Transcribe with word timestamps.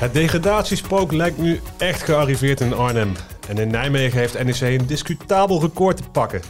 Het 0.00 0.14
degradatiespook 0.14 1.12
lijkt 1.12 1.38
nu 1.38 1.60
echt 1.78 2.02
gearriveerd 2.02 2.60
in 2.60 2.74
Arnhem. 2.74 3.12
En 3.48 3.58
in 3.58 3.70
Nijmegen 3.70 4.18
heeft 4.18 4.44
NEC 4.44 4.80
een 4.80 4.86
discutabel 4.86 5.60
record 5.60 5.96
te 5.96 6.10
pakken. 6.10 6.40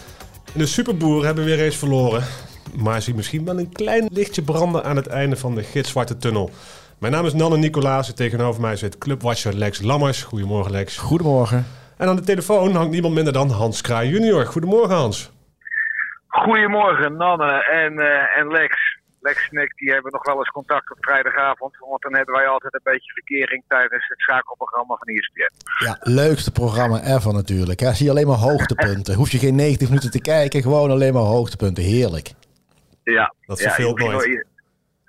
En 0.52 0.58
de 0.58 0.66
superboeren 0.66 1.26
hebben 1.26 1.44
weer 1.44 1.60
eens 1.60 1.76
verloren. 1.76 2.22
Maar 2.82 3.02
zien 3.02 3.16
misschien 3.16 3.44
wel 3.44 3.58
een 3.58 3.72
klein 3.72 4.08
lichtje 4.12 4.42
branden 4.42 4.84
aan 4.84 4.96
het 4.96 5.06
einde 5.06 5.36
van 5.36 5.54
de 5.54 5.62
gitzwarte 5.62 6.16
tunnel. 6.16 6.50
Mijn 6.98 7.12
naam 7.12 7.26
is 7.26 7.34
Nanne 7.34 7.56
Nicolaas 7.56 8.08
en 8.08 8.14
tegenover 8.14 8.60
mij 8.60 8.76
zit 8.76 8.98
clubwatcher 8.98 9.54
Lex 9.54 9.82
Lammers. 9.82 10.22
Goedemorgen 10.22 10.72
Lex. 10.72 10.96
Goedemorgen. 10.98 11.66
En 11.96 12.08
aan 12.08 12.16
de 12.16 12.22
telefoon 12.22 12.74
hangt 12.74 12.90
niemand 12.90 13.14
minder 13.14 13.32
dan 13.32 13.50
Hans 13.50 13.80
Kraai 13.80 14.08
junior. 14.08 14.46
Goedemorgen 14.46 14.96
Hans. 14.96 15.30
Goedemorgen 16.26 17.16
Nanne 17.16 17.64
en, 17.64 17.92
uh, 17.92 18.38
en 18.38 18.48
Lex. 18.50 18.89
Lex 19.20 19.48
en 19.50 19.62
ik 19.62 19.72
die 19.76 19.92
hebben 19.92 20.12
nog 20.12 20.26
wel 20.26 20.38
eens 20.38 20.48
contact 20.48 20.90
op 20.90 20.96
vrijdagavond. 21.00 21.76
Want 21.78 22.02
dan 22.02 22.14
hebben 22.14 22.34
wij 22.34 22.46
altijd 22.46 22.74
een 22.74 22.92
beetje 22.92 23.12
verkering 23.12 23.64
tijdens 23.68 24.08
het 24.08 24.20
schakelprogramma 24.20 24.96
van 24.96 25.08
ESPN. 25.08 25.84
Ja, 25.84 25.96
leukste 26.00 26.52
programma 26.52 27.02
ever 27.02 27.32
natuurlijk. 27.32 27.80
Hè? 27.80 27.92
Zie 27.92 28.04
je 28.04 28.10
alleen 28.10 28.26
maar 28.26 28.36
hoogtepunten. 28.36 29.14
Hoef 29.14 29.30
je 29.30 29.38
geen 29.38 29.54
90 29.54 29.88
minuten 29.88 30.10
te 30.10 30.20
kijken, 30.20 30.62
gewoon 30.62 30.90
alleen 30.90 31.12
maar 31.12 31.22
hoogtepunten. 31.22 31.84
Heerlijk. 31.84 32.32
Ja. 33.02 33.34
Dat 33.46 33.60
verveelt 33.60 34.00
ja, 34.00 34.10
nooit. 34.10 34.48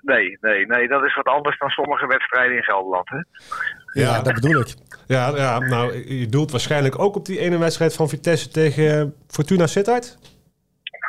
Nee, 0.02 0.38
nee, 0.42 0.66
nee, 0.66 0.88
dat 0.88 1.04
is 1.04 1.16
wat 1.16 1.26
anders 1.28 1.60
dan 1.60 1.70
sommige 1.70 2.08
wedstrijden 2.08 2.58
in 2.58 2.64
Gelderland. 2.64 3.10
Hè? 3.10 3.16
Ja, 3.16 3.24
ja, 3.94 4.22
dat 4.22 4.34
bedoel 4.34 4.62
ik. 4.62 4.76
Ja, 5.08 5.36
ja, 5.36 5.60
nou, 5.60 6.14
je 6.14 6.30
doelt 6.30 6.52
waarschijnlijk 6.52 7.00
ook 7.00 7.16
op 7.16 7.26
die 7.26 7.40
ene 7.40 7.58
wedstrijd 7.58 7.96
van 7.96 8.10
Vitesse 8.10 8.50
tegen 8.50 9.16
Fortuna 9.28 9.68
Sittard? 9.68 10.18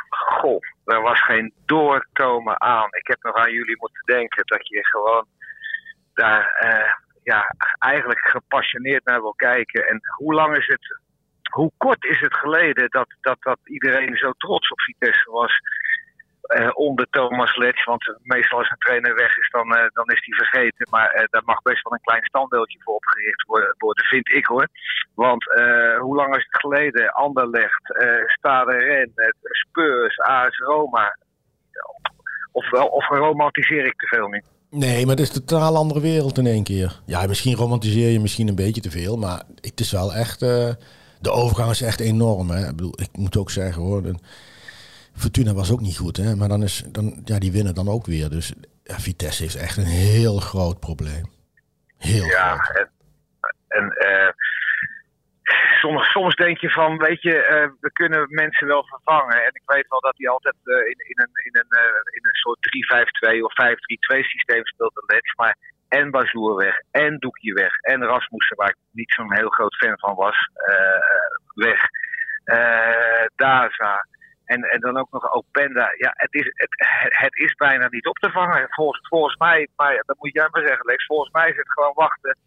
Goh, 0.09 0.59
er 0.85 1.01
was 1.01 1.21
geen 1.21 1.53
doorkomen 1.65 2.61
aan. 2.61 2.87
Ik 2.89 3.07
heb 3.07 3.23
nog 3.23 3.35
aan 3.35 3.51
jullie 3.51 3.77
moeten 3.79 4.03
denken 4.05 4.43
dat 4.45 4.67
je 4.67 4.85
gewoon 4.85 5.25
daar 6.13 6.59
uh, 6.63 6.93
ja, 7.23 7.55
eigenlijk 7.79 8.19
gepassioneerd 8.19 9.05
naar 9.05 9.21
wil 9.21 9.33
kijken. 9.35 9.87
En 9.87 9.99
hoe 10.17 10.33
lang 10.33 10.57
is 10.57 10.67
het, 10.67 10.99
hoe 11.51 11.71
kort 11.77 12.03
is 12.03 12.19
het 12.19 12.35
geleden 12.35 12.89
dat, 12.89 13.15
dat, 13.21 13.41
dat 13.41 13.59
iedereen 13.63 14.17
zo 14.17 14.31
trots 14.31 14.69
op 14.69 14.81
Vitesse 14.81 15.31
was 15.31 15.59
uh, 16.43 16.69
onder 16.73 17.07
Thomas 17.09 17.55
Letch. 17.55 17.85
Want 17.85 18.15
meestal 18.21 18.59
als 18.59 18.69
een 18.69 18.77
trainer 18.77 19.15
weg 19.15 19.37
is, 19.37 19.49
dan, 19.49 19.67
uh, 19.67 19.83
dan 19.93 20.07
is 20.07 20.21
hij 20.25 20.35
vergeten. 20.45 20.87
Maar 20.89 21.15
uh, 21.15 21.23
daar 21.29 21.43
mag 21.45 21.61
best 21.61 21.83
wel 21.83 21.93
een 21.93 22.07
klein 22.09 22.23
standbeeldje 22.23 22.79
voor 22.83 22.95
opgericht 22.95 23.43
worden, 23.77 24.05
vind 24.05 24.33
ik 24.33 24.45
hoor. 24.45 24.67
Want 25.15 25.43
hoe 25.99 26.15
lang 26.15 26.35
is 26.35 26.47
het 26.49 26.61
geleden? 26.61 27.13
Anderlecht, 27.13 27.81
Stade 28.25 28.77
Rennes, 28.77 29.35
Spurs, 29.41 30.19
AS 30.19 30.57
Roma. 30.57 31.17
Of, 32.51 32.71
of 32.71 33.07
romantiseer 33.07 33.85
ik 33.85 33.97
te 33.97 34.07
veel 34.07 34.27
nu? 34.27 34.43
Nee, 34.69 35.05
maar 35.05 35.15
het 35.15 35.29
is 35.29 35.35
een 35.35 35.45
totaal 35.45 35.75
andere 35.75 35.99
wereld 35.99 36.37
in 36.37 36.45
één 36.45 36.63
keer. 36.63 36.99
Ja, 37.05 37.27
misschien 37.27 37.55
romantiseer 37.55 38.09
je 38.09 38.19
misschien 38.19 38.47
een 38.47 38.55
beetje 38.55 38.81
te 38.81 38.91
veel. 38.91 39.17
Maar 39.17 39.41
het 39.61 39.79
is 39.79 39.91
wel 39.91 40.13
echt... 40.13 40.39
de 40.39 41.31
overgang 41.31 41.69
is 41.69 41.81
echt 41.81 41.99
enorm. 41.99 42.49
Hè? 42.49 42.59
Ik, 42.59 42.75
bedoel, 42.75 43.01
ik 43.01 43.09
moet 43.17 43.37
ook 43.37 43.49
zeggen 43.49 43.81
hoor... 43.81 44.01
Fortuna 45.15 45.53
was 45.53 45.71
ook 45.71 45.79
niet 45.79 45.97
goed, 45.97 46.17
hè? 46.17 46.35
maar 46.35 46.47
dan 46.47 46.63
is, 46.63 46.83
dan, 46.87 47.21
ja, 47.25 47.39
die 47.39 47.51
winnen 47.51 47.75
dan 47.75 47.87
ook 47.87 48.05
weer. 48.05 48.29
Dus 48.29 48.53
ja, 48.83 48.99
Vitesse 48.99 49.43
heeft 49.43 49.55
echt 49.55 49.77
een 49.77 49.93
heel 50.11 50.37
groot 50.39 50.79
probleem. 50.79 51.25
Heel 51.97 52.25
ja, 52.25 52.57
groot. 52.57 52.77
En, 52.77 52.89
en 53.67 53.85
uh, 54.07 54.31
soms, 55.81 56.11
soms 56.11 56.35
denk 56.35 56.57
je 56.57 56.69
van, 56.69 56.97
weet 56.97 57.21
je, 57.21 57.35
uh, 57.35 57.71
we 57.79 57.91
kunnen 57.91 58.25
mensen 58.29 58.67
wel 58.67 58.83
vervangen. 58.87 59.43
En 59.45 59.53
ik 59.53 59.61
weet 59.65 59.87
wel 59.87 59.99
dat 59.99 60.17
hij 60.17 60.29
altijd 60.29 60.55
uh, 60.63 60.75
in, 60.75 60.99
in, 61.11 61.19
een, 61.23 61.35
in, 61.43 61.55
een, 61.61 61.71
in 62.17 62.25
een 62.27 62.39
soort 62.43 62.59
3-5-2 63.37 63.41
of 63.41 63.53
5-3-2 64.17 64.19
systeem 64.19 64.65
speelt, 64.65 65.03
Let's. 65.05 65.35
Maar 65.35 65.57
en 65.87 66.11
Bazoer 66.11 66.55
weg, 66.55 66.75
en 66.91 67.17
Doekje 67.17 67.53
weg, 67.53 67.77
en 67.77 68.03
Rasmussen, 68.03 68.57
waar 68.57 68.69
ik 68.69 68.77
niet 68.91 69.11
zo'n 69.11 69.35
heel 69.35 69.49
groot 69.49 69.75
fan 69.75 69.99
van 69.99 70.15
was, 70.15 70.49
weg. 71.53 71.81
Daza. 73.35 74.05
En, 74.45 74.61
en 74.61 74.79
dan 74.79 74.97
ook 74.97 75.11
nog 75.11 75.33
Openda. 75.33 75.93
Ja, 75.97 76.13
het 76.15 76.33
is, 76.33 76.51
het, 76.53 76.73
het 77.25 77.35
is 77.35 77.53
bijna 77.53 77.87
niet 77.89 78.07
op 78.07 78.17
te 78.17 78.29
vangen. 78.29 78.67
Volgens, 78.69 79.07
volgens 79.07 79.37
mij, 79.37 79.67
maar 79.75 80.03
dat 80.05 80.15
moet 80.19 80.33
jij 80.33 80.47
maar 80.51 80.61
zeggen, 80.67 80.85
Lex. 80.85 81.05
Volgens 81.05 81.31
mij 81.31 81.49
is 81.49 81.55
het 81.55 81.71
gewoon 81.71 81.93
wachten 81.95 82.37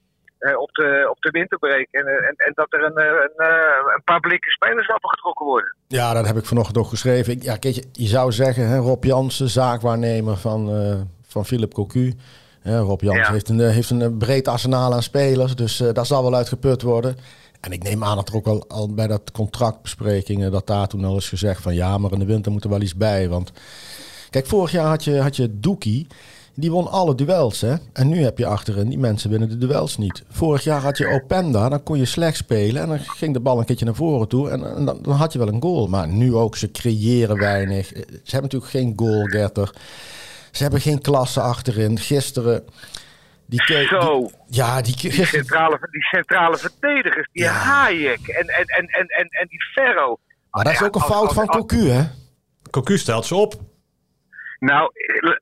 uh, 0.41 0.59
op, 0.59 0.71
de, 0.73 1.07
op 1.11 1.21
de 1.21 1.31
winterbreak. 1.31 1.87
En, 1.91 2.07
en, 2.07 2.35
en 2.37 2.53
dat 2.55 2.73
er 2.73 2.83
een, 2.85 3.01
een, 3.01 3.47
een 3.95 4.03
paar 4.05 4.21
blikken 4.21 4.51
spelers 4.51 4.87
getrokken 4.87 5.47
worden. 5.47 5.77
Ja, 5.87 6.13
dat 6.13 6.27
heb 6.27 6.37
ik 6.37 6.45
vanochtend 6.45 6.79
ook 6.79 6.89
geschreven. 6.89 7.33
Ik, 7.33 7.43
ja, 7.43 7.57
kijk, 7.57 7.75
je, 7.75 7.89
je 7.93 8.07
zou 8.07 8.33
zeggen, 8.33 8.69
hè, 8.69 8.77
Rob 8.77 9.05
Jansen, 9.05 9.49
zaakwaarnemer 9.49 10.37
van, 10.37 10.77
uh, 10.77 11.01
van 11.27 11.45
Philip 11.45 11.73
Cocu. 11.73 12.15
Rob 12.63 13.01
Jansen 13.01 13.25
ja. 13.25 13.33
heeft, 13.33 13.49
een, 13.49 13.61
heeft 13.61 13.91
een 13.91 14.19
breed 14.19 14.49
arsenaal 14.49 14.93
aan 14.93 15.03
spelers. 15.03 15.55
Dus 15.57 15.81
uh, 15.81 15.93
daar 15.93 16.07
zal 16.07 16.23
wel 16.23 16.35
uitgeput 16.35 16.83
worden. 16.83 17.17
En 17.61 17.73
ik 17.73 17.83
neem 17.83 18.05
aan 18.05 18.17
dat 18.17 18.29
er 18.29 18.35
ook 18.35 18.47
al, 18.47 18.65
al 18.69 18.95
bij 18.95 19.07
dat 19.07 19.31
contractbesprekingen, 19.33 20.51
dat 20.51 20.67
daar 20.67 20.89
toen 20.89 21.05
al 21.05 21.17
is 21.17 21.29
gezegd 21.29 21.63
van 21.63 21.75
ja, 21.75 21.99
maar 21.99 22.13
in 22.13 22.19
de 22.19 22.25
winter 22.25 22.53
moet 22.53 22.65
er 22.65 22.71
wel 22.71 22.81
iets 22.81 22.95
bij. 22.95 23.29
Want 23.29 23.53
kijk, 24.31 24.47
vorig 24.47 24.71
jaar 24.71 24.89
had 24.89 25.05
je, 25.05 25.21
had 25.21 25.37
je 25.37 25.61
Doekie. 25.61 26.07
Die 26.59 26.71
won 26.71 26.91
alle 26.91 27.15
duels, 27.15 27.61
hè? 27.61 27.75
En 27.93 28.09
nu 28.09 28.23
heb 28.23 28.39
je 28.39 28.47
achterin, 28.47 28.89
die 28.89 28.99
mensen 28.99 29.31
winnen 29.31 29.49
de 29.49 29.59
duels 29.59 29.97
niet. 29.97 30.23
Vorig 30.29 30.65
jaar 30.65 30.81
had 30.81 30.99
je 30.99 31.09
Openda, 31.09 31.69
dan 31.69 31.83
kon 31.83 31.99
je 31.99 32.05
slecht 32.05 32.37
spelen 32.37 32.83
en 32.83 32.89
dan 32.89 32.99
ging 32.99 33.33
de 33.33 33.41
bal 33.41 33.59
een 33.59 33.65
keertje 33.65 33.85
naar 33.85 33.95
voren 33.95 34.29
toe 34.29 34.51
en, 34.51 34.61
dan, 34.61 34.99
dan, 35.03 35.15
had 35.15 35.33
je 35.33 35.39
wel 35.39 35.49
een 35.49 35.63
goal. 35.63 35.87
Maar 35.87 36.09
nu 36.09 36.35
ook, 36.35 36.57
ze 36.57 36.71
creëren 36.71 37.39
weinig. 37.39 37.87
Ze 37.87 37.95
hebben 38.33 38.43
natuurlijk 38.43 38.71
geen 38.71 38.93
goalgetter. 38.97 39.75
Ze 40.51 40.63
hebben 40.63 40.81
geen 40.81 41.01
klasse 41.01 41.41
achterin. 41.41 41.99
Gisteren 41.99 42.65
die 43.47 43.87
Zo. 43.87 44.31
Ja, 44.47 44.83
die, 44.83 44.97
die, 44.97 45.25
centrale, 45.25 45.89
die 45.91 46.03
centrale 46.03 46.57
verdedigers, 46.57 47.29
die 47.33 47.43
ja. 47.43 47.53
Hayek 47.53 48.29
en, 48.29 48.49
en, 48.49 48.65
en, 48.65 48.87
en, 48.87 49.07
en, 49.07 49.29
en 49.29 49.47
die 49.49 49.63
Ferro. 49.63 50.19
Maar 50.51 50.65
dat 50.65 50.73
is 50.73 50.83
ook 50.83 50.95
een 50.95 51.01
fout 51.01 51.33
van 51.33 51.47
Cocu, 51.47 51.89
hè? 51.89 52.03
Cocu 52.71 52.99
stelt 52.99 53.27
ze 53.27 53.35
op. 53.35 53.55
Nou, 54.59 54.91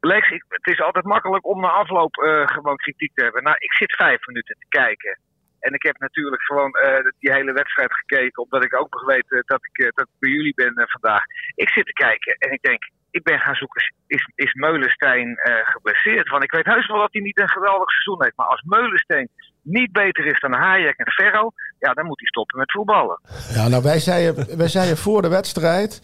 Lex, 0.00 0.31
ik, 0.31 0.44
het 0.48 0.66
is 0.66 0.81
altijd 0.81 1.04
makkelijk 1.04 1.47
om 1.47 1.60
na 1.60 1.69
afloop 1.69 2.16
uh, 2.16 2.47
gewoon 2.47 2.76
kritiek 2.76 3.14
te 3.14 3.22
hebben. 3.22 3.43
Nou, 3.43 3.56
ik 3.59 3.72
zit 3.72 3.94
vijf 3.94 4.26
minuten 4.26 4.56
te 4.59 4.66
kijken. 4.69 5.19
En 5.60 5.75
ik 5.75 5.82
heb 5.82 5.98
natuurlijk 5.98 6.43
gewoon 6.43 6.76
uh, 6.84 7.10
die 7.19 7.32
hele 7.32 7.53
wedstrijd 7.53 7.93
gekeken, 7.94 8.43
omdat 8.43 8.64
ik 8.64 8.81
ook 8.81 8.93
nog 8.93 9.04
weet 9.04 9.25
uh, 9.28 9.41
dat, 9.44 9.64
ik, 9.64 9.93
dat 9.94 10.06
ik 10.06 10.19
bij 10.19 10.31
jullie 10.31 10.54
ben 10.54 10.75
vandaag. 10.76 11.22
Ik 11.54 11.69
zit 11.69 11.87
te 11.87 11.93
kijken 11.93 12.37
en 12.38 12.53
ik 12.53 12.62
denk, 12.62 12.82
ik 13.19 13.22
ben 13.22 13.38
gaan 13.38 13.54
zoeken, 13.54 13.92
is, 14.06 14.28
is 14.34 14.52
Meulensteen 14.54 15.28
uh, 15.28 15.54
geblesseerd? 15.62 16.28
Want 16.28 16.44
ik 16.44 16.50
weet 16.50 16.64
heus 16.64 16.86
wel 16.86 16.98
dat 16.98 17.12
hij 17.12 17.22
niet 17.22 17.41
een 17.41 17.48
geweldig 17.48 17.91
seizoen 17.91 18.22
heeft. 18.22 18.36
Maar 18.36 18.47
als 18.47 18.62
Meulensteen 18.62 19.28
niet 19.62 19.92
beter 19.92 20.26
is 20.26 20.41
dan 20.41 20.52
Hayek 20.52 20.97
en 20.97 21.12
Ferro, 21.12 21.52
ja, 21.78 21.92
dan 21.92 22.06
moet 22.06 22.19
hij 22.19 22.28
stoppen 22.28 22.58
met 22.58 22.72
voetballen. 22.72 23.20
Ja, 23.54 23.69
nou 23.69 23.82
wij 23.82 23.98
zeiden, 23.98 24.56
wij 24.56 24.69
zeiden 24.69 24.97
voor 24.97 25.22
de 25.22 25.28
wedstrijd, 25.28 26.00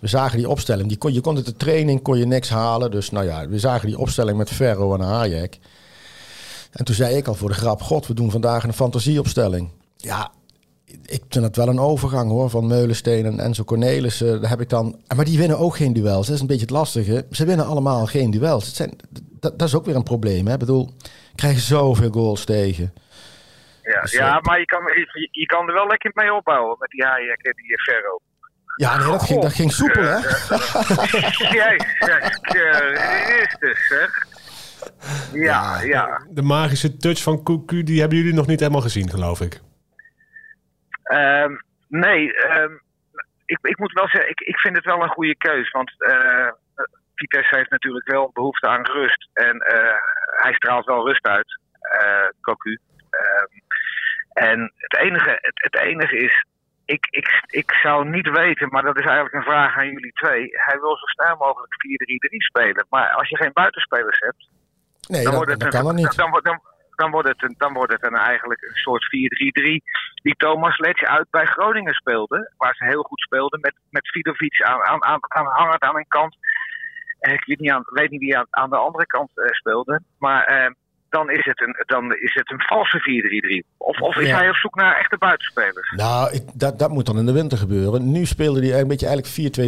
we 0.00 0.06
zagen 0.06 0.38
die 0.38 0.48
opstelling. 0.48 0.88
Die 0.88 0.98
kon, 0.98 1.12
je 1.12 1.20
kon 1.20 1.36
het 1.36 1.44
de 1.44 1.56
training 1.56 2.02
kon 2.02 2.18
je 2.18 2.26
niks 2.26 2.50
halen. 2.50 2.90
Dus 2.90 3.10
nou 3.10 3.24
ja, 3.24 3.48
we 3.48 3.58
zagen 3.58 3.86
die 3.86 3.98
opstelling 3.98 4.36
met 4.38 4.50
Ferro 4.50 4.94
en 4.94 5.00
Hayek. 5.00 5.58
En 6.72 6.84
toen 6.84 6.94
zei 6.94 7.16
ik 7.16 7.26
al 7.26 7.34
voor 7.34 7.48
de 7.48 7.54
grap, 7.54 7.80
god, 7.80 8.06
we 8.06 8.14
doen 8.14 8.30
vandaag 8.30 8.64
een 8.64 8.72
fantasieopstelling. 8.72 9.70
Ja, 9.96 10.30
ik 11.04 11.22
vind 11.28 11.44
het 11.44 11.56
wel 11.56 11.68
een 11.68 11.78
overgang 11.78 12.30
hoor, 12.30 12.50
van 12.50 12.66
Meulensteen 12.66 13.26
en 13.26 13.40
Enzo 13.40 13.64
Cornelissen. 13.64 14.40
Daar 14.40 14.50
heb 14.50 14.60
ik 14.60 14.68
dan, 14.68 15.00
maar 15.16 15.24
die 15.24 15.38
winnen 15.38 15.58
ook 15.58 15.76
geen 15.76 15.92
duels. 15.92 16.26
Dat 16.26 16.34
is 16.34 16.40
een 16.40 16.46
beetje 16.46 16.62
het 16.62 16.70
lastige. 16.70 17.26
Ze 17.30 17.44
winnen 17.44 17.66
allemaal 17.66 18.06
geen 18.06 18.30
duels. 18.30 18.66
Het 18.66 18.76
zijn, 18.76 18.96
dat, 19.40 19.58
dat 19.58 19.68
is 19.68 19.74
ook 19.74 19.84
weer 19.84 19.96
een 19.96 20.02
probleem. 20.02 20.46
Hè? 20.46 20.52
Ik 20.52 20.58
bedoel, 20.58 20.90
krijgen 21.34 21.60
zoveel 21.60 22.10
goals 22.10 22.44
tegen. 22.44 22.92
Ja, 23.82 24.00
dus, 24.00 24.12
ja 24.12 24.40
maar 24.42 24.58
je 24.58 24.64
kan, 24.64 24.82
je, 24.84 25.28
je, 25.30 25.46
kan 25.46 25.68
er 25.68 25.74
wel 25.74 25.86
lekker 25.86 26.10
mee 26.14 26.34
opbouwen 26.34 26.76
met 26.78 26.90
die 26.90 27.04
Hayek 27.04 27.42
en 27.42 27.52
die 27.56 27.80
Ferro. 27.80 28.20
Ja, 28.76 28.96
nee, 28.96 29.06
dat, 29.06 29.22
ging, 29.22 29.42
dat 29.42 29.52
ging 29.52 29.72
soepel, 29.72 30.02
hè? 30.02 30.18
Jezus, 33.38 33.88
zeg. 33.88 34.26
Ja, 35.32 35.80
ja. 35.80 36.26
De 36.30 36.42
magische 36.42 36.96
touch 36.96 37.22
van 37.22 37.42
Kuku, 37.42 37.82
die 37.82 38.00
hebben 38.00 38.18
jullie 38.18 38.34
nog 38.34 38.46
niet 38.46 38.60
helemaal 38.60 38.80
gezien, 38.80 39.10
geloof 39.10 39.40
ik. 39.40 39.60
Um, 41.12 41.62
nee, 41.88 42.50
um, 42.58 42.80
ik, 43.44 43.58
ik, 43.62 43.78
moet 43.78 43.92
wel 43.92 44.08
zeggen, 44.08 44.30
ik, 44.30 44.40
ik 44.40 44.58
vind 44.58 44.76
het 44.76 44.84
wel 44.84 45.02
een 45.02 45.08
goede 45.08 45.36
keus. 45.36 45.70
Want 45.70 45.92
uh, 45.98 46.48
Vitesse 47.14 47.56
heeft 47.56 47.70
natuurlijk 47.70 48.10
wel 48.10 48.30
behoefte 48.32 48.66
aan 48.66 48.86
rust. 48.86 49.28
En 49.32 49.56
uh, 49.56 49.94
hij 50.42 50.52
straalt 50.52 50.86
wel 50.86 51.06
rust 51.06 51.26
uit, 51.26 51.60
uh, 52.02 52.28
Cocu. 52.40 52.70
Um, 52.70 53.62
en 54.32 54.72
het 54.76 54.96
enige, 54.96 55.30
het, 55.40 55.72
het 55.72 55.76
enige 55.76 56.16
is, 56.16 56.44
ik, 56.84 57.06
ik, 57.10 57.42
ik 57.46 57.72
zou 57.82 58.08
niet 58.08 58.30
weten, 58.30 58.68
maar 58.68 58.82
dat 58.82 58.98
is 58.98 59.04
eigenlijk 59.04 59.34
een 59.34 59.52
vraag 59.52 59.76
aan 59.76 59.90
jullie 59.90 60.12
twee. 60.12 60.48
Hij 60.50 60.78
wil 60.80 60.96
zo 60.96 61.06
snel 61.06 61.36
mogelijk 61.36 61.74
4-3-3 62.32 62.36
spelen. 62.36 62.86
Maar 62.88 63.10
als 63.10 63.28
je 63.28 63.36
geen 63.36 63.52
buitenspelers 63.52 64.18
hebt, 64.18 64.48
nee, 65.08 65.24
dan, 65.24 65.34
wordt 65.34 65.50
het 65.50 65.60
dat 65.60 65.70
kan 65.70 65.94
niet. 65.94 66.16
Dan, 66.16 66.40
dan, 66.42 66.60
dan 67.00 67.10
wordt 67.10 67.28
het, 67.28 67.42
een, 67.42 67.54
dan 67.58 67.72
wordt 67.72 67.92
het 67.92 68.04
een, 68.04 68.16
eigenlijk 68.16 68.62
een 68.62 68.82
soort 68.86 69.04
4-3-3 69.04 69.08
die 70.22 70.36
Thomas 70.36 70.78
Letje 70.78 71.08
uit 71.08 71.30
bij 71.30 71.46
Groningen 71.46 71.94
speelde. 71.94 72.52
Waar 72.56 72.74
ze 72.74 72.84
heel 72.84 73.02
goed 73.02 73.20
speelden 73.20 73.60
met, 73.60 73.74
met 73.90 74.08
Vidovic 74.08 74.62
aan, 74.62 74.82
aan, 74.82 75.04
aan, 75.04 75.20
aan 75.28 75.46
hangend 75.46 75.82
aan 75.82 75.96
een 75.96 76.08
kant. 76.08 76.36
ik 77.20 77.44
weet 77.44 77.60
niet, 77.60 77.70
aan, 77.70 77.82
weet 77.84 78.10
niet 78.10 78.20
wie 78.20 78.38
aan, 78.38 78.46
aan 78.50 78.70
de 78.70 78.76
andere 78.76 79.06
kant 79.06 79.30
speelde. 79.34 80.00
Maar 80.18 80.74
dan 81.10 81.30
is 81.30 81.44
het 81.44 81.60
een, 81.60 81.74
dan 81.86 82.04
is 82.14 82.34
het 82.34 82.50
een 82.50 82.60
valse 82.60 82.98
4-3-3. 83.64 83.76
Of, 83.76 84.00
of 84.00 84.16
is 84.16 84.30
hij 84.30 84.48
op 84.48 84.54
zoek 84.54 84.74
naar 84.74 84.96
echte 84.96 85.16
buitenspelers? 85.18 85.90
Nou, 85.96 86.32
ik, 86.32 86.42
dat, 86.54 86.78
dat 86.78 86.90
moet 86.90 87.06
dan 87.06 87.18
in 87.18 87.26
de 87.26 87.32
winter 87.32 87.58
gebeuren. 87.58 88.10
Nu 88.10 88.26
speelde 88.26 88.66
hij 88.66 88.80
een 88.80 88.88
beetje 88.88 89.06
eigenlijk 89.06 89.58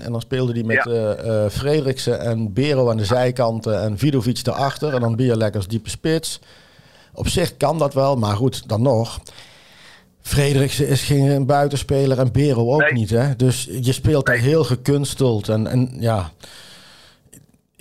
4-2-3-1. 0.00 0.04
En 0.04 0.12
dan 0.12 0.20
speelde 0.20 0.52
hij 0.52 0.62
met 0.62 0.84
ja. 0.84 1.50
Frederiksen 1.50 2.20
en 2.20 2.52
Bero 2.52 2.90
aan 2.90 2.96
de 2.96 3.04
zijkanten 3.04 3.82
en 3.82 3.98
Vidovic 3.98 4.46
erachter. 4.46 4.94
En 4.94 5.00
dan 5.00 5.16
Bierlek 5.16 5.54
als 5.54 5.68
diepe 5.68 5.90
spits. 5.90 6.40
Op 7.14 7.28
zich 7.28 7.56
kan 7.56 7.78
dat 7.78 7.94
wel, 7.94 8.16
maar 8.16 8.36
goed, 8.36 8.68
dan 8.68 8.82
nog. 8.82 9.20
Frederiksen 10.20 10.88
is 10.88 11.02
geen 11.02 11.46
buitenspeler 11.46 12.18
en 12.18 12.32
Bero 12.32 12.74
ook 12.74 12.92
niet. 12.92 13.10
Hè? 13.10 13.36
Dus 13.36 13.68
je 13.80 13.92
speelt 13.92 14.26
daar 14.26 14.36
heel 14.36 14.64
gekunsteld. 14.64 15.48
En, 15.48 15.66
en 15.66 15.90
ja, 15.98 16.30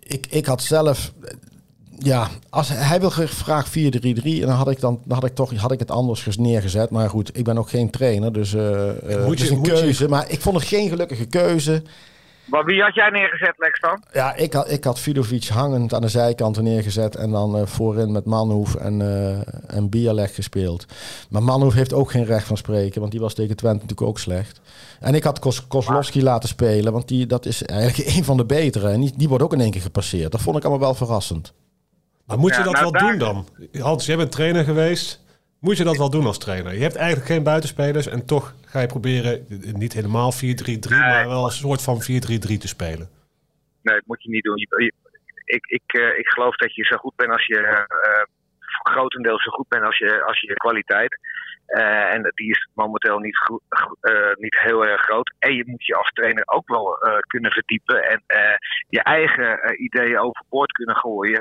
ik, 0.04 0.28
ik 0.30 0.46
had 0.46 0.64
zelf. 0.64 1.12
Ja, 1.98 2.30
als 2.50 2.70
hij 2.74 3.00
wil 3.00 3.10
graag 3.10 3.70
4-3-3 3.70 3.72
en 3.74 4.40
dan 4.40 4.50
had 4.50 4.70
ik 4.70 4.80
dan, 4.80 5.02
had 5.08 5.26
ik 5.26 5.36
toch 5.36 5.56
had 5.56 5.72
ik 5.72 5.80
het 5.80 5.92
anders 5.92 6.38
neergezet. 6.38 6.90
Maar 6.90 7.10
goed, 7.10 7.38
ik 7.38 7.44
ben 7.44 7.58
ook 7.58 7.70
geen 7.70 7.90
trainer, 7.90 8.34
dus 8.34 8.54
uh, 8.54 8.90
moet 9.26 9.38
je, 9.38 9.44
is 9.44 9.50
een 9.50 9.62
keuze. 9.62 10.04
Je... 10.04 10.10
Maar 10.10 10.30
ik 10.30 10.42
vond 10.42 10.56
het 10.56 10.68
geen 10.68 10.90
gelukkige 10.90 11.26
keuze. 11.26 11.84
Maar 12.52 12.66
wie 12.66 12.82
had 12.82 12.96
jij 12.96 13.10
neergezet, 13.10 13.54
Lex, 13.58 13.80
dan? 13.80 14.04
Ja, 14.14 14.36
ik 14.36 14.54
had, 14.54 14.72
ik 14.72 14.84
had 14.84 15.00
Vidovic 15.00 15.48
hangend 15.48 15.94
aan 15.94 16.02
de 16.02 16.08
zijkanten 16.08 16.64
neergezet. 16.64 17.16
En 17.16 17.32
dan 17.32 17.56
uh, 17.56 17.66
voorin 17.66 18.12
met 18.12 18.26
Manhoef 18.26 18.76
en, 18.76 19.00
uh, 19.00 19.78
en 19.78 20.30
gespeeld. 20.30 20.86
Maar 21.30 21.44
Manhoef 21.44 21.74
heeft 21.74 21.94
ook 21.94 22.12
geen 22.12 22.26
recht 22.26 22.48
van 22.48 22.58
spreken. 22.58 23.00
Want 23.00 23.12
die 23.12 23.22
was 23.22 23.34
tegen 23.34 23.56
Twente 23.56 23.82
natuurlijk 23.82 24.08
ook 24.10 24.20
slecht. 24.20 24.62
En 25.00 25.16
ik 25.16 25.24
had 25.24 25.40
Kos 25.40 25.68
Kozlowski 25.68 26.24
laten 26.24 26.50
spelen. 26.50 26.94
Want 26.94 27.08
die, 27.08 27.26
dat 27.26 27.46
is 27.46 27.64
eigenlijk 27.64 28.10
een 28.16 28.24
van 28.24 28.38
de 28.38 28.46
betere. 28.46 28.90
En 28.90 29.02
die, 29.02 29.14
die 29.16 29.28
wordt 29.28 29.44
ook 29.44 29.54
in 29.54 29.62
één 29.62 29.72
keer 29.72 29.82
gepasseerd. 29.82 30.32
Dat 30.32 30.42
vond 30.42 30.58
ik 30.58 30.64
allemaal 30.64 30.88
wel 30.88 30.96
verrassend. 30.96 31.54
Maar 32.26 32.40
moet 32.40 32.56
je 32.56 32.64
dat 32.64 32.74
nou, 32.74 32.92
wel 32.92 33.02
doen 33.02 33.18
dan? 33.18 33.48
Hans, 33.82 34.06
jij 34.06 34.18
bent 34.18 34.32
trainer 34.32 34.64
geweest 34.64 35.22
moet 35.62 35.78
je 35.78 35.84
dat 35.84 35.98
wel 35.98 36.10
doen 36.10 36.26
als 36.26 36.38
trainer. 36.38 36.74
Je 36.74 36.82
hebt 36.82 36.96
eigenlijk 36.96 37.28
geen 37.28 37.44
buitenspelers 37.44 38.08
en 38.08 38.26
toch 38.26 38.54
ga 38.72 38.80
je 38.80 38.88
proberen 38.88 39.46
niet 39.84 39.94
helemaal 39.94 40.32
4-3-3, 40.34 40.38
maar 40.90 41.28
wel 41.28 41.46
een 41.46 41.60
soort 41.66 41.84
van 41.84 41.98
4-3-3 42.02 42.06
te 42.58 42.68
spelen. 42.68 43.10
Nee, 43.82 43.96
dat 43.96 44.06
moet 44.06 44.24
je 44.24 44.30
niet 44.30 44.44
doen. 44.44 44.58
ik, 45.46 45.66
ik, 45.66 45.94
uh, 45.94 46.18
ik 46.18 46.28
geloof 46.28 46.56
dat 46.56 46.76
je 46.76 46.84
zo 46.86 46.98
goed 46.98 47.16
bent 47.16 47.32
als 47.32 47.46
je 47.46 47.60
uh, 47.60 48.24
grotendeels 48.94 49.44
zo 49.44 49.52
goed 49.52 49.68
bent 49.68 49.84
als 49.84 49.98
je, 49.98 50.24
als 50.24 50.40
je 50.40 50.54
kwaliteit. 50.54 51.20
Uh, 51.68 52.14
en 52.14 52.32
die 52.36 52.50
is 52.50 52.70
momenteel 52.74 53.20
niet, 53.20 53.38
goed, 53.38 53.62
niet 54.38 54.60
heel 54.60 54.86
erg 54.86 55.02
groot. 55.02 55.34
En 55.40 55.54
je 55.56 55.64
moet 55.68 55.86
je 55.86 55.96
als 55.96 56.12
trainer 56.12 56.44
ook 56.46 56.68
wel 56.68 56.98
kunnen 57.28 57.52
verdiepen 57.52 58.04
en 58.04 58.24
je 58.90 59.04
eigen 59.04 59.82
ideeën 59.84 60.20
overboord 60.20 60.72
kunnen 60.72 60.96
gooien. 60.96 61.40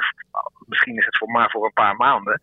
Misschien 0.66 0.96
is 0.96 1.04
het 1.06 1.16
voor 1.18 1.30
maar 1.30 1.50
voor 1.50 1.64
een 1.64 1.72
paar 1.72 1.96
maanden. 1.96 2.38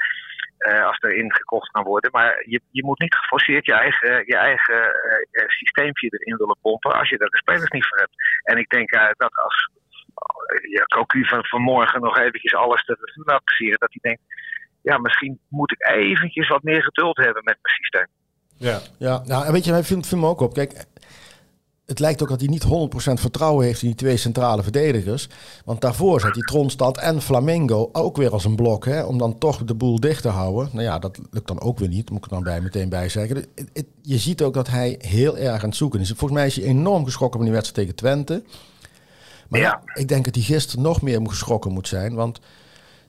Uh, 0.59 0.86
als 0.86 0.98
er 1.00 1.15
ingekocht 1.15 1.71
kan 1.71 1.83
worden. 1.83 2.12
Maar 2.12 2.44
je, 2.45 2.62
je 2.71 2.83
moet 2.83 3.00
niet 3.00 3.15
geforceerd 3.15 3.65
je 3.65 3.74
eigen, 3.74 4.24
je 4.25 4.36
eigen 4.36 4.75
uh, 5.31 5.48
systeempje 5.48 6.07
erin 6.09 6.38
willen 6.38 6.57
pompen 6.62 6.94
als 6.94 7.09
je 7.09 7.18
daar 7.18 7.30
de 7.30 7.38
spelers 7.38 7.69
niet 7.69 7.88
voor 7.88 7.98
hebt. 7.98 8.13
En 8.44 8.57
ik 8.57 8.69
denk 8.69 8.94
uh, 8.94 9.09
dat 9.18 9.36
als 9.36 9.69
ja, 10.69 10.83
Cocu 10.83 11.25
van 11.25 11.45
vanmorgen 11.45 12.01
nog 12.01 12.18
eventjes 12.18 12.56
alles 12.56 12.86
te 12.86 12.98
laat 13.25 13.44
passeren, 13.44 13.80
dat 13.80 13.89
hij 13.92 14.12
denkt, 14.12 14.21
ja, 14.81 14.98
misschien 14.98 15.39
moet 15.50 15.71
ik 15.71 15.89
eventjes 15.89 16.48
wat 16.48 16.63
meer 16.63 16.83
geduld 16.83 17.18
hebben 17.18 17.44
met 17.44 17.57
mijn 17.62 17.75
systeem. 17.75 18.07
Ja, 18.57 18.80
ja 19.00 19.21
nou, 19.25 19.45
en 19.45 19.51
weet 19.51 19.65
je, 19.65 19.71
hij 19.71 19.83
vindt, 19.83 20.07
vindt 20.07 20.24
me 20.24 20.30
ook 20.30 20.42
op. 20.42 20.54
Kijk, 20.54 20.86
het 21.87 21.99
lijkt 21.99 22.21
ook 22.21 22.29
dat 22.29 22.39
hij 22.39 22.49
niet 22.49 22.63
100% 22.63 22.67
vertrouwen 23.13 23.65
heeft 23.65 23.81
in 23.81 23.87
die 23.87 23.97
twee 23.97 24.17
centrale 24.17 24.63
verdedigers. 24.63 25.29
Want 25.65 25.81
daarvoor 25.81 26.19
zat 26.19 26.33
hij 26.33 26.43
Tronstad 26.43 26.97
en 26.97 27.21
Flamengo 27.21 27.89
ook 27.91 28.17
weer 28.17 28.31
als 28.31 28.45
een 28.45 28.55
blok. 28.55 28.85
Hè, 28.85 29.03
om 29.03 29.17
dan 29.17 29.37
toch 29.37 29.63
de 29.63 29.73
boel 29.73 29.99
dicht 29.99 30.21
te 30.21 30.27
houden. 30.27 30.69
Nou 30.71 30.83
ja, 30.83 30.99
dat 30.99 31.19
lukt 31.31 31.47
dan 31.47 31.61
ook 31.61 31.79
weer 31.79 31.87
niet. 31.87 32.09
Moet 32.09 32.17
ik 32.17 32.25
er 32.25 32.29
dan 32.29 32.43
bij 32.43 32.61
meteen 32.61 32.89
bij 32.89 33.09
zeggen. 33.09 33.45
je 34.01 34.17
ziet 34.17 34.41
ook 34.41 34.53
dat 34.53 34.67
hij 34.67 34.95
heel 34.99 35.37
erg 35.37 35.63
aan 35.63 35.69
het 35.69 35.77
zoeken 35.77 35.99
is. 35.99 36.07
Volgens 36.07 36.31
mij 36.31 36.45
is 36.45 36.55
hij 36.55 36.65
enorm 36.65 37.05
geschrokken 37.05 37.39
van 37.39 37.47
die 37.47 37.57
wedstrijd 37.57 37.87
tegen 37.87 37.95
Twente. 37.95 38.43
Maar 39.47 39.59
ja. 39.59 39.81
ik 39.93 40.07
denk 40.07 40.25
dat 40.25 40.35
hij 40.35 40.43
gisteren 40.43 40.83
nog 40.83 41.01
meer 41.01 41.21
geschrokken 41.23 41.71
moet 41.71 41.87
zijn. 41.87 42.13
Want 42.13 42.39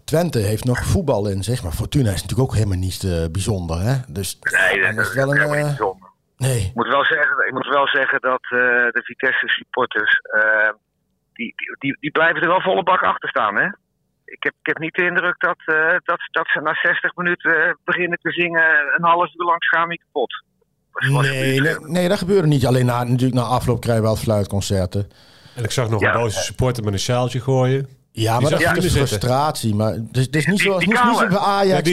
Twente 0.04 0.38
heeft 0.38 0.64
nog 0.64 0.84
voetbal 0.84 1.28
in 1.28 1.44
zich. 1.44 1.62
Maar 1.62 1.72
Fortuna 1.72 2.12
is 2.12 2.22
natuurlijk 2.22 2.48
ook 2.48 2.54
helemaal 2.54 2.78
niet 2.78 3.02
uh, 3.02 3.24
bijzonder. 3.32 3.80
Hè? 3.80 3.96
Dus 4.08 4.38
nee, 4.40 4.94
dat 4.94 5.06
is 5.06 5.14
wel 5.14 5.36
een. 5.36 5.58
Uh, 5.58 5.90
Nee. 6.38 6.60
Ik 6.60 6.74
moet 6.74 6.88
wel 6.88 7.04
zeggen, 7.04 7.46
ik 7.46 7.52
moet 7.52 7.66
wel 7.66 7.88
zeggen 7.88 8.20
dat 8.20 8.42
uh, 8.42 8.58
de 8.96 9.02
Vitesse 9.04 9.48
supporters, 9.48 10.20
uh, 10.34 10.72
die, 11.32 11.54
die, 11.78 11.96
die 12.00 12.10
blijven 12.10 12.42
er 12.42 12.48
wel 12.48 12.60
volle 12.60 12.82
bak 12.82 13.02
achter 13.02 13.28
staan. 13.28 13.56
Hè? 13.56 13.66
Ik, 14.24 14.42
heb, 14.42 14.52
ik 14.60 14.66
heb 14.66 14.78
niet 14.78 14.94
de 14.94 15.04
indruk 15.04 15.40
dat, 15.40 15.60
uh, 15.66 15.96
dat, 16.04 16.20
dat 16.30 16.48
ze 16.48 16.60
na 16.60 16.74
60 16.74 17.16
minuten 17.16 17.78
beginnen 17.84 18.18
te 18.22 18.32
zingen 18.32 18.94
een 18.96 19.04
half 19.04 19.34
uur 19.34 19.46
lang 19.46 19.62
schaam 19.62 19.90
je 19.92 19.98
kapot. 19.98 20.44
Nee, 20.92 21.60
nee, 21.60 21.76
nee, 21.80 22.08
dat 22.08 22.18
gebeurde 22.18 22.48
niet. 22.48 22.66
Alleen 22.66 22.86
na, 22.86 23.04
natuurlijk 23.04 23.40
na 23.40 23.42
afloop 23.42 23.80
krijg 23.80 23.96
je 23.96 24.02
wel 24.02 24.16
fluitconcerten. 24.16 25.10
En 25.56 25.64
ik 25.64 25.70
zag 25.70 25.88
nog 25.88 26.02
een 26.02 26.12
boze 26.12 26.42
supporter 26.42 26.84
met 26.84 26.92
een 26.92 26.98
sjaaltje 26.98 27.40
gooien. 27.40 27.97
Ja, 28.18 28.40
maar 28.40 28.50
dat 28.50 28.84
is 28.84 28.92
frustratie. 28.92 29.74
Maar 29.74 29.92
het 29.92 30.16
is, 30.16 30.24
het 30.24 30.36
is 30.36 30.46
niet, 30.46 30.60
zoals, 30.60 30.84
niet, 30.84 30.94
niet 30.94 31.16
zoals 31.16 31.28
bij 31.28 31.38
Ajax. 31.38 31.90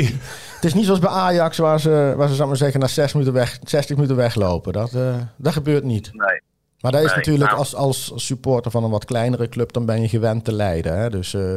Het 0.56 0.63
is 0.63 0.74
niet 0.74 0.86
zoals 0.86 1.00
bij 1.00 1.10
Ajax 1.10 1.57
waar 1.57 1.80
ze, 1.80 2.13
waar 2.18 2.27
ze 2.27 2.45
maar 2.45 2.56
zeggen, 2.56 2.80
na 2.80 2.88
6 2.88 3.13
minuten 3.13 3.33
weg, 3.33 3.57
60 3.63 3.95
minuten 3.95 4.16
weglopen. 4.16 4.74
Dat, 4.74 4.94
uh, 4.94 5.16
dat 5.38 5.54
gebeurt 5.54 5.83
niet. 5.83 6.13
Nee. 6.13 6.42
Maar 6.80 6.92
dat 6.92 7.04
is 7.04 7.16
natuurlijk 7.16 7.50
nou. 7.50 7.57
als, 7.60 7.75
als 7.75 8.12
supporter 8.16 8.72
van 8.72 8.83
een 8.83 8.89
wat 8.89 9.06
kleinere 9.06 9.50
club, 9.50 9.74
dan 9.74 9.86
ben 9.86 10.01
je 10.01 10.07
gewend 10.07 10.45
te 10.45 10.54
leiden. 10.54 10.98
Hè? 10.98 11.10
Dus, 11.10 11.33
uh, 11.33 11.54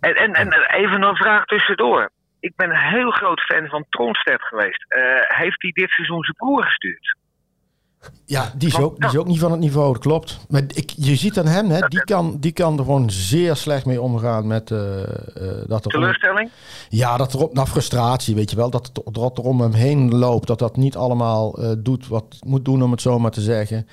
en, 0.00 0.14
en, 0.14 0.32
en 0.32 0.52
even 0.70 1.02
een 1.02 1.16
vraag 1.16 1.44
tussendoor. 1.44 2.10
Ik 2.40 2.52
ben 2.56 2.70
een 2.70 2.90
heel 2.94 3.10
groot 3.10 3.40
fan 3.40 3.68
van 3.68 3.84
Tronstedt 3.90 4.42
geweest. 4.42 4.84
Uh, 4.88 5.02
heeft 5.38 5.62
hij 5.62 5.70
dit 5.70 5.90
seizoen 5.90 6.24
zijn 6.24 6.36
broer 6.36 6.64
gestuurd? 6.64 7.16
Ja, 8.26 8.52
die 8.56 8.68
is, 8.68 8.78
ook, 8.78 9.00
die 9.00 9.08
is 9.08 9.16
ook 9.16 9.26
niet 9.26 9.38
van 9.38 9.50
het 9.50 9.60
niveau, 9.60 9.92
dat 9.92 10.02
klopt. 10.02 10.38
Maar 10.48 10.62
ik, 10.68 10.92
je 10.96 11.16
ziet 11.16 11.38
aan 11.38 11.46
hem, 11.46 11.70
hè, 11.70 11.80
die, 11.88 12.04
kan, 12.04 12.36
die 12.40 12.52
kan 12.52 12.78
er 12.78 12.84
gewoon 12.84 13.10
zeer 13.10 13.56
slecht 13.56 13.86
mee 13.86 14.00
omgaan 14.00 14.46
met... 14.46 14.70
Uh, 14.70 14.78
dat 15.66 15.84
er 15.84 15.90
Teleurstelling? 15.90 16.50
ja, 16.88 17.16
dat 17.16 17.32
er 17.32 17.42
op, 17.42 17.54
nou, 17.54 17.68
frustratie, 17.68 18.34
weet 18.34 18.50
je 18.50 18.56
wel. 18.56 18.70
Dat, 18.70 18.90
dat 19.10 19.38
er 19.38 19.44
om 19.44 19.60
hem 19.60 19.72
heen 19.72 20.14
loopt, 20.14 20.46
dat 20.46 20.58
dat 20.58 20.76
niet 20.76 20.96
allemaal 20.96 21.60
uh, 21.60 21.70
doet 21.78 22.08
wat 22.08 22.24
moet 22.46 22.64
doen, 22.64 22.82
om 22.82 22.90
het 22.90 23.00
zo 23.00 23.18
maar 23.18 23.30
te 23.30 23.40
zeggen. 23.40 23.86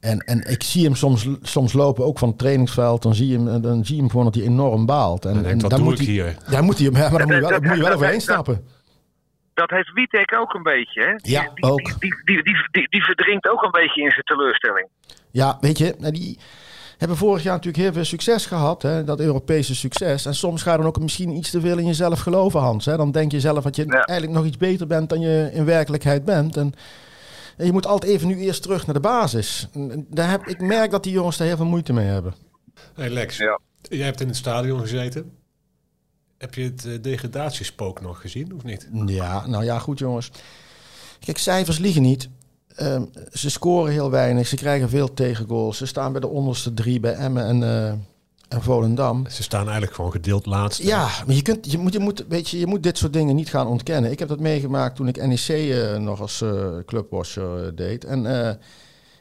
En, 0.00 0.18
en 0.18 0.50
ik 0.50 0.62
zie 0.62 0.84
hem 0.84 0.94
soms, 0.94 1.28
soms 1.42 1.72
lopen, 1.72 2.04
ook 2.04 2.18
van 2.18 2.28
het 2.28 2.38
trainingsveld. 2.38 3.02
Dan 3.02 3.14
zie 3.14 3.28
je 3.28 3.38
hem, 3.38 3.62
dan 3.62 3.84
zie 3.84 3.94
je 3.94 4.00
hem 4.00 4.10
gewoon 4.10 4.24
dat 4.24 4.34
hij 4.34 4.44
enorm 4.44 4.86
baalt. 4.86 5.24
En, 5.24 5.44
en, 5.44 5.58
dan 5.58 5.82
moet 5.82 5.98
hij, 5.98 6.06
hier? 6.06 6.36
Ja, 6.50 6.62
moet 6.62 6.78
hij, 6.78 6.90
maar 7.10 7.10
dan 7.10 7.26
moet 7.26 7.34
je 7.34 7.40
wel, 7.40 7.60
moet 7.60 7.76
je 7.76 7.82
wel 7.82 7.92
overheen 7.98 8.20
stappen 8.20 8.64
dat 9.54 9.70
heeft 9.70 9.92
Witek 9.92 10.36
ook 10.38 10.54
een 10.54 10.62
beetje. 10.62 11.02
Hè? 11.02 11.14
Die, 11.16 11.32
ja, 11.32 11.50
die, 11.54 11.64
ook. 11.64 12.00
Die, 12.00 12.22
die, 12.24 12.42
die, 12.42 12.88
die, 12.88 13.04
verdrinkt 13.04 13.48
ook 13.48 13.62
een 13.62 13.70
beetje 13.70 14.02
in 14.02 14.10
zijn 14.10 14.24
teleurstelling. 14.24 14.88
Ja, 15.30 15.58
weet 15.60 15.78
je, 15.78 15.94
nou, 15.98 16.12
die 16.12 16.38
hebben 16.98 17.16
vorig 17.16 17.42
jaar 17.42 17.54
natuurlijk 17.54 17.82
heel 17.82 17.92
veel 17.92 18.04
succes 18.04 18.46
gehad. 18.46 18.82
Hè? 18.82 19.04
Dat 19.04 19.20
Europese 19.20 19.74
succes. 19.74 20.26
En 20.26 20.34
soms 20.34 20.62
ga 20.62 20.70
je 20.70 20.76
dan 20.76 20.86
ook 20.86 21.00
misschien 21.00 21.30
iets 21.30 21.50
te 21.50 21.60
veel 21.60 21.78
in 21.78 21.86
jezelf 21.86 22.20
geloven, 22.20 22.60
Hans. 22.60 22.84
Hè? 22.84 22.96
Dan 22.96 23.10
denk 23.10 23.32
je 23.32 23.40
zelf 23.40 23.64
dat 23.64 23.76
je 23.76 23.86
eigenlijk 23.86 24.32
nog 24.32 24.44
iets 24.44 24.56
beter 24.56 24.86
bent 24.86 25.08
dan 25.08 25.20
je 25.20 25.50
in 25.52 25.64
werkelijkheid 25.64 26.24
bent. 26.24 26.56
En, 26.56 26.72
je 27.56 27.72
moet 27.72 27.86
altijd 27.86 28.12
even 28.12 28.28
nu 28.28 28.36
eerst 28.36 28.62
terug 28.62 28.86
naar 28.86 28.94
de 28.94 29.00
basis. 29.00 29.68
Daar 29.96 30.30
heb, 30.30 30.46
ik 30.46 30.60
merk 30.60 30.90
dat 30.90 31.02
die 31.02 31.12
jongens 31.12 31.36
daar 31.36 31.46
heel 31.46 31.56
veel 31.56 31.66
moeite 31.66 31.92
mee 31.92 32.06
hebben. 32.06 32.34
Hey 32.94 33.10
Lex, 33.10 33.36
ja. 33.36 33.60
jij 33.82 34.04
hebt 34.04 34.20
in 34.20 34.26
het 34.26 34.36
stadion 34.36 34.80
gezeten. 34.80 35.43
Heb 36.38 36.54
je 36.54 36.62
het 36.62 36.84
uh, 36.84 37.02
degradatiespook 37.02 38.00
nog 38.00 38.20
gezien 38.20 38.54
of 38.54 38.64
niet? 38.64 38.88
Ja, 39.06 39.46
nou 39.46 39.64
ja, 39.64 39.78
goed 39.78 39.98
jongens. 39.98 40.30
Kijk, 41.20 41.38
cijfers 41.38 41.78
liegen 41.78 42.02
niet. 42.02 42.28
Uh, 42.78 43.02
ze 43.32 43.50
scoren 43.50 43.92
heel 43.92 44.10
weinig, 44.10 44.46
ze 44.46 44.56
krijgen 44.56 44.88
veel 44.88 45.14
tegengoals. 45.14 45.76
Ze 45.76 45.86
staan 45.86 46.12
bij 46.12 46.20
de 46.20 46.28
onderste 46.28 46.74
drie 46.74 47.00
bij 47.00 47.12
Emmen 47.12 47.46
en, 47.46 47.60
uh, 47.60 47.88
en 48.48 48.62
Volendam. 48.62 49.26
Ze 49.28 49.42
staan 49.42 49.62
eigenlijk 49.62 49.94
gewoon 49.94 50.10
gedeeld 50.10 50.46
laatst. 50.46 50.82
Ja, 50.82 51.08
maar 51.26 51.34
je, 51.34 51.42
kunt, 51.42 51.70
je, 51.70 51.78
moet, 51.78 51.92
je, 51.92 51.98
moet, 51.98 52.24
weet 52.28 52.48
je, 52.48 52.58
je 52.58 52.66
moet 52.66 52.82
dit 52.82 52.98
soort 52.98 53.12
dingen 53.12 53.36
niet 53.36 53.50
gaan 53.50 53.66
ontkennen. 53.66 54.10
Ik 54.10 54.18
heb 54.18 54.28
dat 54.28 54.40
meegemaakt 54.40 54.96
toen 54.96 55.08
ik 55.08 55.26
NEC 55.26 55.48
uh, 55.48 55.96
nog 55.96 56.20
als 56.20 56.40
uh, 56.40 56.68
clubwasher 56.86 57.76
deed. 57.76 58.04
En 58.04 58.58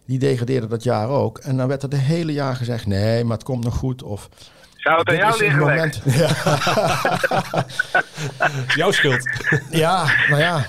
die 0.05 0.20
degradeerde 0.20 0.67
dat 0.67 0.84
jaar 0.84 1.10
ook. 1.10 1.38
En 1.38 1.58
dan 1.58 1.67
werd 1.67 1.84
er 1.84 1.89
de 1.89 1.96
hele 1.96 2.34
jaar 2.34 2.55
gezegd, 2.55 2.86
nee, 2.86 3.24
maar 3.24 3.38
het 3.38 3.46
komt 3.46 3.63
nog 3.63 3.75
goed. 3.75 4.03
Of 4.03 4.29
zou 4.83 4.99
het 4.99 5.09
aan 5.09 5.15
jou 5.15 5.37
liggen? 5.37 5.59
Moment, 5.59 6.01
ja. 6.05 6.29
Jouw 8.75 8.91
schuld. 8.91 9.29
ja, 9.69 10.05
nou 10.29 10.41
ja. 10.41 10.65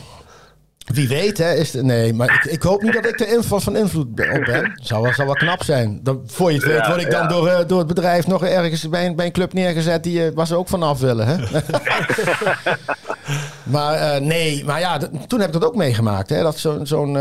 Wie 0.85 1.09
weet, 1.09 1.39
hè? 1.39 1.55
Is 1.55 1.73
nee, 1.73 2.13
maar 2.13 2.35
ik, 2.35 2.53
ik, 2.53 2.63
hoop 2.63 2.83
niet 2.83 2.93
dat 2.93 3.07
ik 3.07 3.19
de 3.19 3.27
invloed 3.27 3.63
van 3.63 3.77
invloed 3.77 4.07
op 4.07 4.45
ben. 4.45 4.73
Zou 4.83 5.03
wel, 5.03 5.13
zou 5.13 5.27
wel 5.27 5.37
knap 5.37 5.63
zijn. 5.63 6.01
Dan, 6.03 6.23
voor 6.27 6.53
je 6.53 6.57
het 6.57 6.67
weet, 6.67 6.87
word 6.87 7.01
ik 7.01 7.11
dan 7.11 7.29
door, 7.29 7.47
uh, 7.47 7.59
door 7.67 7.79
het 7.79 7.87
bedrijf 7.87 8.27
nog 8.27 8.45
ergens 8.45 8.89
bij 8.89 9.07
een, 9.07 9.17
bij 9.17 9.27
een 9.27 9.33
club 9.33 9.53
neergezet 9.53 10.03
die 10.03 10.19
uh, 10.19 10.35
waar 10.35 10.47
ze 10.47 10.57
ook 10.57 10.69
vanaf 10.69 11.01
willen. 11.01 11.27
Hè? 11.27 11.37
Maar 13.63 14.23
nee, 14.23 14.65
maar 14.65 14.81
ja, 14.81 14.99
toen 15.27 15.41
heb 15.41 15.49
ik 15.49 15.61
dat 15.61 15.65
ook 15.65 15.77
meegemaakt. 15.77 16.29
Hè? 16.29 16.43
Dat 16.43 16.59
zo'n 16.59 16.87
zo'n 16.87 17.19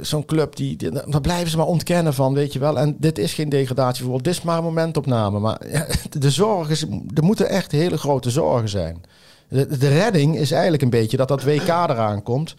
zo'n 0.00 0.24
club, 0.24 0.56
die, 0.56 0.76
die, 0.76 0.90
daar 0.90 1.20
blijven 1.20 1.50
ze 1.50 1.56
maar 1.56 1.66
ontkennen 1.66 2.14
van, 2.14 2.34
weet 2.34 2.52
je 2.52 2.58
wel. 2.58 2.78
En 2.78 2.96
dit 2.98 3.18
is 3.18 3.34
geen 3.34 3.48
degradatievoetbal, 3.48 4.22
dit 4.22 4.32
is 4.32 4.42
maar 4.42 4.58
een 4.58 4.64
momentopname. 4.64 5.38
Maar 5.38 5.60
de 6.18 6.30
zorgen, 6.30 7.06
er 7.14 7.24
moeten 7.24 7.48
echt 7.48 7.72
hele 7.72 7.98
grote 7.98 8.30
zorgen 8.30 8.68
zijn. 8.68 9.02
De, 9.48 9.78
de 9.78 9.88
redding 9.88 10.36
is 10.36 10.50
eigenlijk 10.50 10.82
een 10.82 10.90
beetje 10.90 11.16
dat 11.16 11.28
dat 11.28 11.44
WK 11.44 11.68
eraan 11.68 12.22
komt. 12.22 12.54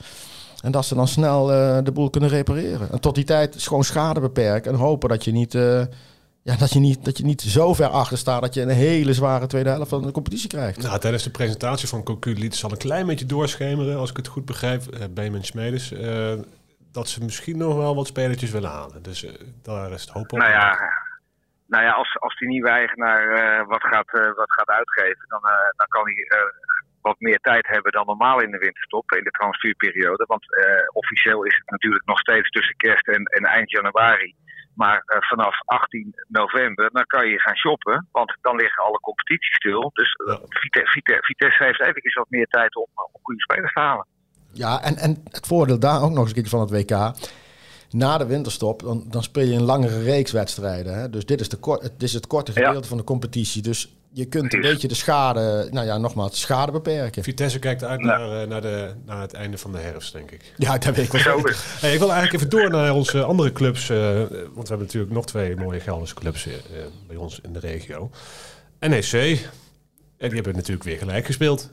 En 0.63 0.71
dat 0.71 0.85
ze 0.85 0.95
dan 0.95 1.07
snel 1.07 1.51
uh, 1.51 1.77
de 1.83 1.91
boel 1.91 2.09
kunnen 2.09 2.29
repareren. 2.29 2.91
En 2.91 3.01
tot 3.01 3.15
die 3.15 3.23
tijd 3.23 3.63
gewoon 3.63 3.83
schade 3.83 4.19
beperken. 4.19 4.71
En 4.71 4.77
hopen 4.77 5.09
dat 5.09 5.23
je 5.23 5.31
niet, 5.31 5.53
uh, 5.53 5.81
ja, 6.41 6.55
dat 6.55 6.73
je 6.73 6.79
niet, 6.79 7.05
dat 7.05 7.17
je 7.17 7.23
niet 7.23 7.41
zo 7.41 7.73
ver 7.73 7.87
achter 7.87 8.17
staat 8.17 8.41
dat 8.41 8.53
je 8.53 8.61
een 8.61 8.69
hele 8.69 9.13
zware 9.13 9.47
tweede 9.47 9.69
helft 9.69 9.89
van 9.89 10.01
de 10.01 10.11
competitie 10.11 10.49
krijgt. 10.49 10.81
Nou, 10.81 10.99
tijdens 10.99 11.23
de 11.23 11.31
presentatie 11.31 11.87
van 11.87 12.03
Cocu 12.03 12.33
liet 12.33 12.55
ze 12.55 12.65
al 12.65 12.71
een 12.71 12.77
klein 12.77 13.05
beetje 13.05 13.25
doorschemeren, 13.25 13.97
als 13.97 14.09
ik 14.09 14.17
het 14.17 14.27
goed 14.27 14.45
begrijp, 14.45 14.81
uh, 14.93 14.99
Benjamin 15.09 15.43
Smedes. 15.43 15.93
dat 16.91 17.07
ze 17.07 17.23
misschien 17.23 17.57
nog 17.57 17.75
wel 17.75 17.95
wat 17.95 18.07
spelertjes 18.07 18.51
willen 18.51 18.69
halen. 18.69 19.03
Dus 19.03 19.25
daar 19.61 19.91
is 19.91 20.01
het 20.01 20.09
hoop 20.09 20.31
op. 20.31 20.39
Nou 20.39 20.51
ja, 20.51 20.77
nou 21.67 21.83
ja 21.83 21.91
als, 21.91 22.17
als 22.19 22.37
die 22.37 22.47
nieuwe 22.47 22.69
eigenaar 22.69 23.65
wat, 23.65 23.83
gaat, 23.83 24.11
wat 24.35 24.51
gaat 24.51 24.69
uitgeven, 24.69 25.25
dan, 25.27 25.41
dan 25.75 25.87
kan 25.87 26.03
hij 26.03 26.27
wat 27.09 27.19
meer 27.27 27.41
tijd 27.49 27.65
hebben 27.67 27.91
dan 27.91 28.05
normaal 28.05 28.39
in 28.41 28.51
de 28.51 28.63
winterstop, 28.65 29.11
in 29.11 29.23
de 29.29 29.37
transferperiode. 29.39 30.25
Want 30.33 30.45
uh, 30.47 30.61
officieel 31.01 31.41
is 31.49 31.55
het 31.61 31.69
natuurlijk 31.75 32.05
nog 32.05 32.19
steeds 32.19 32.49
tussen 32.49 32.75
kerst 32.75 33.07
en, 33.07 33.23
en 33.37 33.43
eind 33.57 33.69
januari. 33.71 34.35
Maar 34.81 34.99
uh, 35.05 35.17
vanaf 35.31 35.55
18 35.65 36.13
november, 36.27 36.89
dan 36.91 37.05
kan 37.05 37.27
je 37.27 37.39
gaan 37.39 37.55
shoppen, 37.55 38.07
want 38.11 38.37
dan 38.41 38.55
liggen 38.55 38.83
alle 38.83 38.99
competities 38.99 39.55
stil. 39.55 39.89
Dus 39.93 40.11
uh, 40.13 40.35
Vitesse, 40.61 40.91
Vitesse, 40.91 41.25
Vitesse, 41.25 41.63
heeft 41.63 41.81
eventjes 41.81 42.13
wat 42.13 42.29
meer 42.29 42.47
tijd 42.47 42.75
om, 42.75 42.87
om 43.13 43.21
goede 43.21 43.41
spelers 43.41 43.73
te 43.73 43.79
halen. 43.79 44.07
Ja, 44.51 44.81
en, 44.81 44.95
en 44.95 45.23
het 45.31 45.47
voordeel 45.47 45.79
daar 45.79 46.01
ook 46.01 46.09
nog 46.09 46.19
eens 46.19 46.29
een 46.35 46.41
keer 46.41 46.57
van 46.57 46.65
het 46.65 46.75
WK 46.77 46.93
na 47.91 48.17
de 48.17 48.25
winterstop, 48.25 48.81
dan, 48.81 49.05
dan 49.07 49.23
speel 49.23 49.45
je 49.45 49.53
een 49.53 49.63
langere 49.63 50.01
reeks 50.01 50.31
wedstrijden. 50.31 50.99
Hè? 50.99 51.09
Dus 51.09 51.25
dit 51.25 51.41
is, 51.41 51.49
de 51.49 51.57
kort, 51.57 51.81
het 51.81 52.03
is 52.03 52.13
het 52.13 52.27
korte 52.27 52.51
gedeelte 52.51 52.87
van 52.87 52.97
de 52.97 53.03
competitie. 53.03 53.61
Dus 53.61 53.93
je 54.11 54.25
kunt 54.25 54.53
een 54.53 54.61
beetje 54.61 54.87
de 54.87 54.95
schade, 54.95 55.67
nou 55.71 55.85
ja, 55.85 55.97
nogmaals, 55.97 56.39
schade 56.39 56.71
beperken. 56.71 57.23
Vitesse 57.23 57.59
kijkt 57.59 57.83
uit 57.83 57.99
naar, 57.99 58.41
eh, 58.41 58.47
naar, 58.47 58.61
de, 58.61 58.93
naar 59.05 59.21
het 59.21 59.33
einde 59.33 59.57
van 59.57 59.71
de 59.71 59.77
herfst, 59.77 60.13
denk 60.13 60.31
ik. 60.31 60.53
Ja, 60.57 60.77
dat 60.77 60.95
weet 60.95 61.13
ik 61.13 61.23
wel. 61.23 61.41
Hey, 61.79 61.93
ik 61.93 61.99
wil 61.99 62.11
eigenlijk 62.11 62.33
even 62.33 62.49
door 62.49 62.69
naar 62.69 62.93
onze 62.93 63.23
andere 63.23 63.51
clubs. 63.51 63.89
Uh, 63.89 63.97
want 64.17 64.29
we 64.29 64.67
hebben 64.67 64.79
natuurlijk 64.79 65.13
nog 65.13 65.25
twee 65.25 65.55
mooie 65.55 65.79
Gelderse 65.79 66.15
clubs 66.15 66.47
uh, 66.47 66.53
bij 67.07 67.15
ons 67.15 67.39
in 67.43 67.53
de 67.53 67.59
regio. 67.59 68.09
NEC, 68.79 69.11
en 70.17 70.27
die 70.27 70.35
hebben 70.35 70.55
natuurlijk 70.55 70.83
weer 70.83 70.97
gelijk 70.97 71.25
gespeeld. 71.25 71.71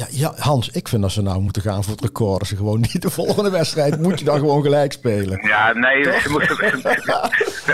Ja, 0.00 0.06
ja, 0.10 0.30
Hans, 0.36 0.68
ik 0.80 0.88
vind 0.88 1.02
dat 1.02 1.10
ze 1.10 1.22
nou 1.22 1.40
moeten 1.40 1.62
gaan 1.62 1.82
voor 1.82 1.92
het 1.92 2.04
record. 2.10 2.40
Als 2.40 2.48
ze 2.48 2.56
gewoon 2.56 2.80
niet 2.80 3.02
de 3.02 3.10
volgende 3.20 3.50
wedstrijd 3.50 4.00
moet 4.00 4.18
je 4.18 4.24
dan 4.24 4.38
gewoon 4.38 4.62
gelijk 4.62 4.92
spelen. 4.92 5.46
Ja, 5.46 5.72
nee, 5.72 6.02
ze 6.02 6.30
moeten, 6.30 6.54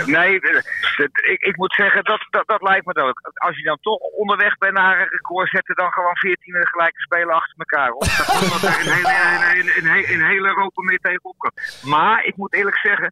nee 0.17 0.35
ik, 1.33 1.41
ik 1.41 1.57
moet 1.57 1.73
zeggen, 1.73 2.03
dat, 2.03 2.27
dat, 2.29 2.47
dat 2.47 2.61
lijkt 2.61 2.85
me 2.85 3.03
ook. 3.03 3.19
Als 3.33 3.57
je 3.57 3.63
dan 3.63 3.77
toch 3.81 3.99
onderweg 3.99 4.57
bent 4.57 4.73
naar 4.73 5.01
een 5.01 5.07
record, 5.07 5.49
zetten 5.49 5.75
dan 5.75 5.91
gewoon 5.91 6.17
14 6.17 6.67
gelijke 6.67 7.01
spelen 7.01 7.35
achter 7.35 7.57
elkaar. 7.57 7.91
Op. 7.91 8.01
Dat 8.51 8.63
er 8.63 8.79
in, 8.81 8.91
hele, 8.91 9.59
in, 9.59 9.67
in, 9.79 10.09
in 10.09 10.21
hele 10.25 10.47
Europa 10.47 10.81
mee 10.81 10.99
tegenop 10.99 11.37
kan. 11.37 11.51
Maar 11.81 12.25
ik 12.25 12.35
moet 12.37 12.53
eerlijk 12.53 12.77
zeggen, 12.77 13.11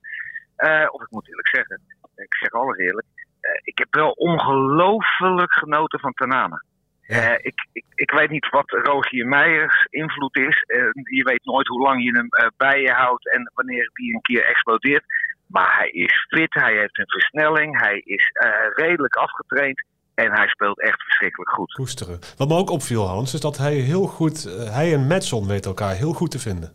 uh, 0.58 0.88
of 0.92 1.02
ik 1.02 1.12
moet 1.12 1.28
eerlijk 1.28 1.48
zeggen, 1.48 1.82
ik 2.16 2.34
zeg 2.36 2.52
alles 2.52 2.78
eerlijk. 2.78 3.08
Uh, 3.42 3.52
ik 3.64 3.78
heb 3.78 3.88
wel 3.94 4.12
ongelooflijk 4.12 5.54
genoten 5.54 6.00
van 6.00 6.14
Tanana. 6.14 6.64
Uh, 7.10 7.34
ik, 7.34 7.68
ik, 7.72 7.86
ik, 7.96 8.12
weet 8.12 8.30
niet 8.30 8.50
wat 8.50 8.70
Rogier 8.70 9.28
Meijers 9.28 9.88
invloed 9.90 10.38
is. 10.38 10.64
Uh, 10.68 10.90
je 11.04 11.24
weet 11.24 11.46
nooit 11.46 11.68
hoe 11.68 11.82
lang 11.82 12.04
je 12.04 12.12
hem 12.12 12.28
uh, 12.30 12.48
bij 12.58 12.82
je 12.82 12.92
houdt 12.92 13.32
en 13.32 13.52
wanneer 13.54 13.90
hij 13.94 14.08
een 14.08 14.22
keer 14.22 14.46
explodeert. 14.46 15.04
Maar 15.48 15.78
hij 15.78 15.90
is 15.90 16.26
fit, 16.28 16.54
hij 16.54 16.78
heeft 16.78 16.98
een 16.98 17.08
versnelling, 17.08 17.80
hij 17.80 17.98
is 18.06 18.32
redelijk 18.76 19.16
afgetraind. 19.16 19.84
En 20.16 20.32
hij 20.32 20.48
speelt 20.48 20.82
echt 20.82 21.04
verschrikkelijk 21.04 21.52
goed. 21.52 21.74
Koesteren. 21.74 22.20
Wat 22.38 22.48
me 22.48 22.56
ook 22.56 22.70
opviel, 22.70 23.08
Hans, 23.08 23.34
is 23.34 23.40
dat 23.40 23.58
hij 23.58 23.74
heel 23.74 24.06
goed, 24.08 24.44
hij 24.74 24.94
en 24.94 25.08
Metson 25.08 25.48
weten 25.48 25.70
elkaar 25.70 25.96
heel 25.96 26.14
goed 26.14 26.32
te 26.32 26.40
vinden. 26.40 26.74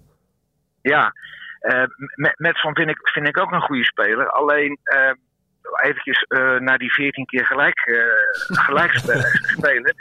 Ja, 0.83 1.13
Metson 2.37 2.75
vind 2.75 2.91
ik, 2.91 3.09
vind 3.09 3.29
ik 3.29 3.39
ook 3.39 3.53
een 3.53 3.61
goede 3.61 3.85
speler. 3.85 4.31
Alleen 4.31 4.79
eventjes 5.83 6.25
uh, 6.29 6.59
naar 6.59 6.79
die 6.79 6.93
14 6.93 7.25
keer 7.25 7.47
gelijk, 7.47 7.87
uh, 7.89 8.03
gelijk 8.67 8.93
spelen. 8.95 9.95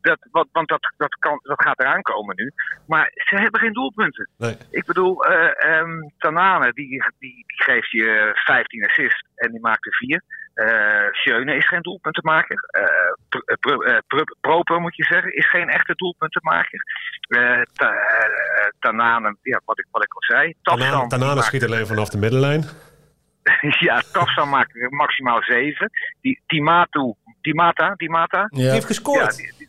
Dat, 0.00 0.18
wat, 0.30 0.46
want 0.52 0.68
dat, 0.68 0.92
dat, 0.96 1.14
kan, 1.18 1.40
dat 1.42 1.62
gaat 1.62 1.80
eraan 1.80 2.02
komen 2.02 2.36
nu. 2.36 2.52
Maar 2.86 3.10
ze 3.14 3.36
hebben 3.36 3.60
geen 3.60 3.72
doelpunten. 3.72 4.30
Nee. 4.36 4.56
Ik 4.70 4.84
bedoel, 4.84 5.30
uh, 5.30 5.78
um, 5.78 6.12
Tanane 6.18 6.72
die, 6.72 6.88
die, 7.18 7.44
die 7.46 7.62
geeft 7.62 7.90
je 7.90 8.30
15 8.34 8.84
assists 8.84 9.22
en 9.34 9.50
die 9.50 9.60
maakt 9.60 9.86
er 9.86 9.94
4. 9.94 10.22
Uh, 10.56 11.12
Schöne 11.12 11.56
is 11.56 11.66
geen 11.66 11.82
doelpuntenmaker. 11.82 12.58
Uh, 12.78 13.98
Proper 14.40 14.80
moet 14.80 14.96
je 14.96 15.04
zeggen, 15.04 15.34
is 15.34 15.50
geen 15.50 15.68
echte 15.68 15.94
doelpuntenmaker. 15.94 16.80
Uh, 17.28 17.62
ta, 17.72 17.92
Tanane, 18.78 19.36
ja, 19.42 19.60
wat 19.64 19.78
ik, 19.78 19.86
wat 19.90 20.02
ik 20.02 20.14
al 20.14 20.22
zei. 20.22 20.54
Tanane, 20.62 21.06
Tanane 21.06 21.42
schiet 21.42 21.64
alleen 21.64 21.86
vanaf 21.86 22.08
de 22.08 22.18
middenlijn. 22.18 22.64
ja, 23.86 24.02
Tafsan 24.12 24.48
maakt 24.48 24.90
maximaal 24.90 25.42
7. 25.42 25.90
Die 26.20 26.40
Timatu, 26.46 27.14
Timata, 27.40 27.94
Timata. 27.96 28.38
Ja. 28.38 28.48
Die 28.48 28.70
heeft 28.70 28.86
gescoord. 28.86 29.36
Ja 29.36 29.42
die, 29.42 29.52
die, 29.58 29.68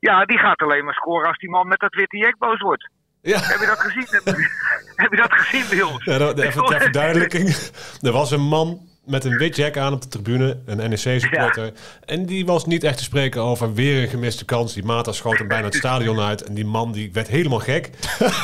ja, 0.00 0.24
die 0.24 0.38
gaat 0.38 0.60
alleen 0.60 0.84
maar 0.84 0.94
scoren 0.94 1.28
als 1.28 1.38
die 1.38 1.50
man 1.50 1.68
met 1.68 1.80
dat 1.80 1.94
witte 1.94 2.16
jek 2.16 2.38
boos 2.38 2.60
wordt. 2.60 2.90
Ja. 3.20 3.38
Heb 3.38 3.60
je 3.60 3.66
dat 3.66 3.80
gezien? 3.80 4.06
heb, 5.02 5.10
je 5.10 5.16
dat 5.16 5.32
gezien 5.32 5.64
bij 5.70 5.82
ons? 5.82 6.04
Ja, 6.04 6.18
dat, 6.18 6.38
even 6.38 6.64
ter 6.64 6.80
verduidelijking. 6.80 7.48
Er 8.06 8.12
was 8.12 8.30
een 8.30 8.40
man 8.40 8.80
met 9.04 9.24
een 9.24 9.36
wit 9.38 9.56
jack 9.56 9.76
aan 9.76 9.92
op 9.92 10.02
de 10.02 10.08
tribune, 10.08 10.58
een 10.66 10.76
NEC-supporter. 10.76 11.72
En 12.04 12.26
die 12.26 12.46
was 12.46 12.66
niet 12.66 12.84
echt 12.84 12.96
te 12.96 13.02
spreken 13.02 13.42
over 13.42 13.74
weer 13.74 14.02
een 14.02 14.08
gemiste 14.08 14.44
kans. 14.44 14.74
Die 14.74 14.84
Mata 14.84 15.12
schoot 15.12 15.38
hem 15.38 15.48
bijna 15.48 15.64
het 15.64 15.74
stadion 15.74 16.20
uit. 16.20 16.42
En 16.42 16.54
die 16.54 16.66
man 16.66 16.92
die 16.92 17.12
werd 17.12 17.28
helemaal 17.28 17.58
gek. 17.58 17.90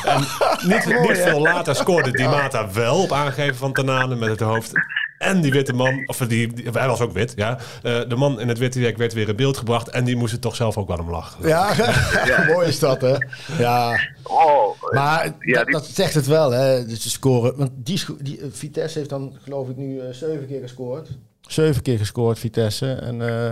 en 0.04 0.20
niet, 0.62 0.86
niet 1.08 1.18
veel 1.18 1.40
later 1.40 1.74
scoorde 1.74 2.10
die 2.10 2.28
Mata 2.28 2.72
wel 2.72 3.02
op 3.02 3.12
aangeven 3.12 3.56
van 3.56 3.72
Tanane 3.72 4.16
met 4.16 4.28
het 4.28 4.40
hoofd. 4.40 4.72
En 5.18 5.40
die 5.40 5.52
witte 5.52 5.72
man, 5.72 6.02
of 6.06 6.16
die, 6.16 6.52
hij 6.72 6.86
was 6.86 7.00
ook 7.00 7.12
wit, 7.12 7.32
ja. 7.36 7.58
Uh, 7.82 8.08
de 8.08 8.16
man 8.16 8.40
in 8.40 8.48
het 8.48 8.58
witte 8.58 8.80
werk 8.80 8.96
werd 8.96 9.12
weer 9.12 9.28
in 9.28 9.36
beeld 9.36 9.56
gebracht. 9.56 9.88
En 9.88 10.04
die 10.04 10.16
moest 10.16 10.32
er 10.32 10.38
toch 10.38 10.56
zelf 10.56 10.76
ook 10.76 10.88
wel 10.88 10.98
om 10.98 11.10
lachen. 11.10 11.48
Ja, 11.48 11.74
ja. 12.26 12.44
mooi 12.44 12.68
is 12.68 12.78
dat, 12.78 13.00
hè? 13.00 13.16
Ja. 13.58 14.00
Oh, 14.22 14.82
maar 14.92 15.34
ja, 15.40 15.64
dat, 15.64 15.86
zegt 15.86 16.14
het 16.14 16.26
wel, 16.26 16.50
hè? 16.50 16.86
Dus 16.86 17.02
de 17.02 17.08
scoren. 17.08 17.56
Want 17.56 17.70
die, 17.74 18.04
die, 18.20 18.40
Vitesse 18.50 18.98
heeft 18.98 19.10
dan, 19.10 19.36
geloof 19.42 19.68
ik, 19.68 19.76
nu 19.76 19.94
uh, 19.94 20.08
zeven 20.10 20.46
keer 20.46 20.60
gescoord. 20.60 21.08
Zeven 21.40 21.82
keer 21.82 21.98
gescoord, 21.98 22.38
Vitesse. 22.38 22.92
En, 22.92 23.20
uh, 23.20 23.50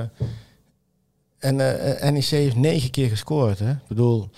en 1.39 2.13
NEC 2.13 2.25
heeft 2.25 2.57
negen 2.57 2.91
keer 2.91 3.09
gescoord, 3.09 3.59
hè? 3.59 3.71
Ik 3.71 3.89
bedoel, 3.89 4.31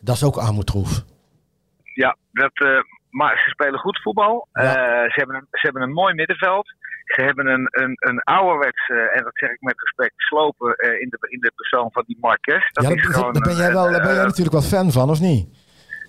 dat 0.00 0.14
is 0.14 0.24
ook 0.24 0.36
armoedroef. 0.36 1.04
Ja, 1.94 2.16
dat 2.32 2.84
maar 3.18 3.36
ze 3.44 3.50
spelen 3.50 3.80
goed 3.80 4.02
voetbal. 4.02 4.48
Ja. 4.52 4.62
Uh, 4.62 5.10
ze, 5.12 5.18
hebben 5.20 5.36
een, 5.36 5.46
ze 5.50 5.60
hebben 5.60 5.82
een 5.82 5.92
mooi 5.92 6.14
middenveld. 6.14 6.74
Ze 7.04 7.22
hebben 7.22 7.46
een, 7.46 7.68
een, 7.70 7.96
een 7.98 8.20
ouderwets, 8.20 8.88
uh, 8.88 9.16
en 9.16 9.24
dat 9.24 9.32
zeg 9.34 9.50
ik 9.50 9.60
met 9.60 9.80
respect, 9.80 10.12
slopen 10.16 10.74
uh, 10.76 11.00
in, 11.00 11.08
de, 11.08 11.16
in 11.28 11.40
de 11.40 11.52
persoon 11.54 11.92
van 11.92 12.04
die 12.06 12.18
Marques. 12.20 12.70
Dat 12.72 12.84
ja, 12.84 12.90
is 12.90 13.02
dat, 13.02 13.14
gewoon, 13.14 13.32
daar 13.32 13.42
ben 13.42 13.56
jij, 13.56 13.72
wel, 13.72 13.90
daar 13.90 14.00
ben 14.00 14.14
jij 14.14 14.24
natuurlijk 14.24 14.58
wel 14.60 14.70
fan 14.74 14.92
van, 14.92 15.10
of 15.10 15.20
niet? 15.20 15.48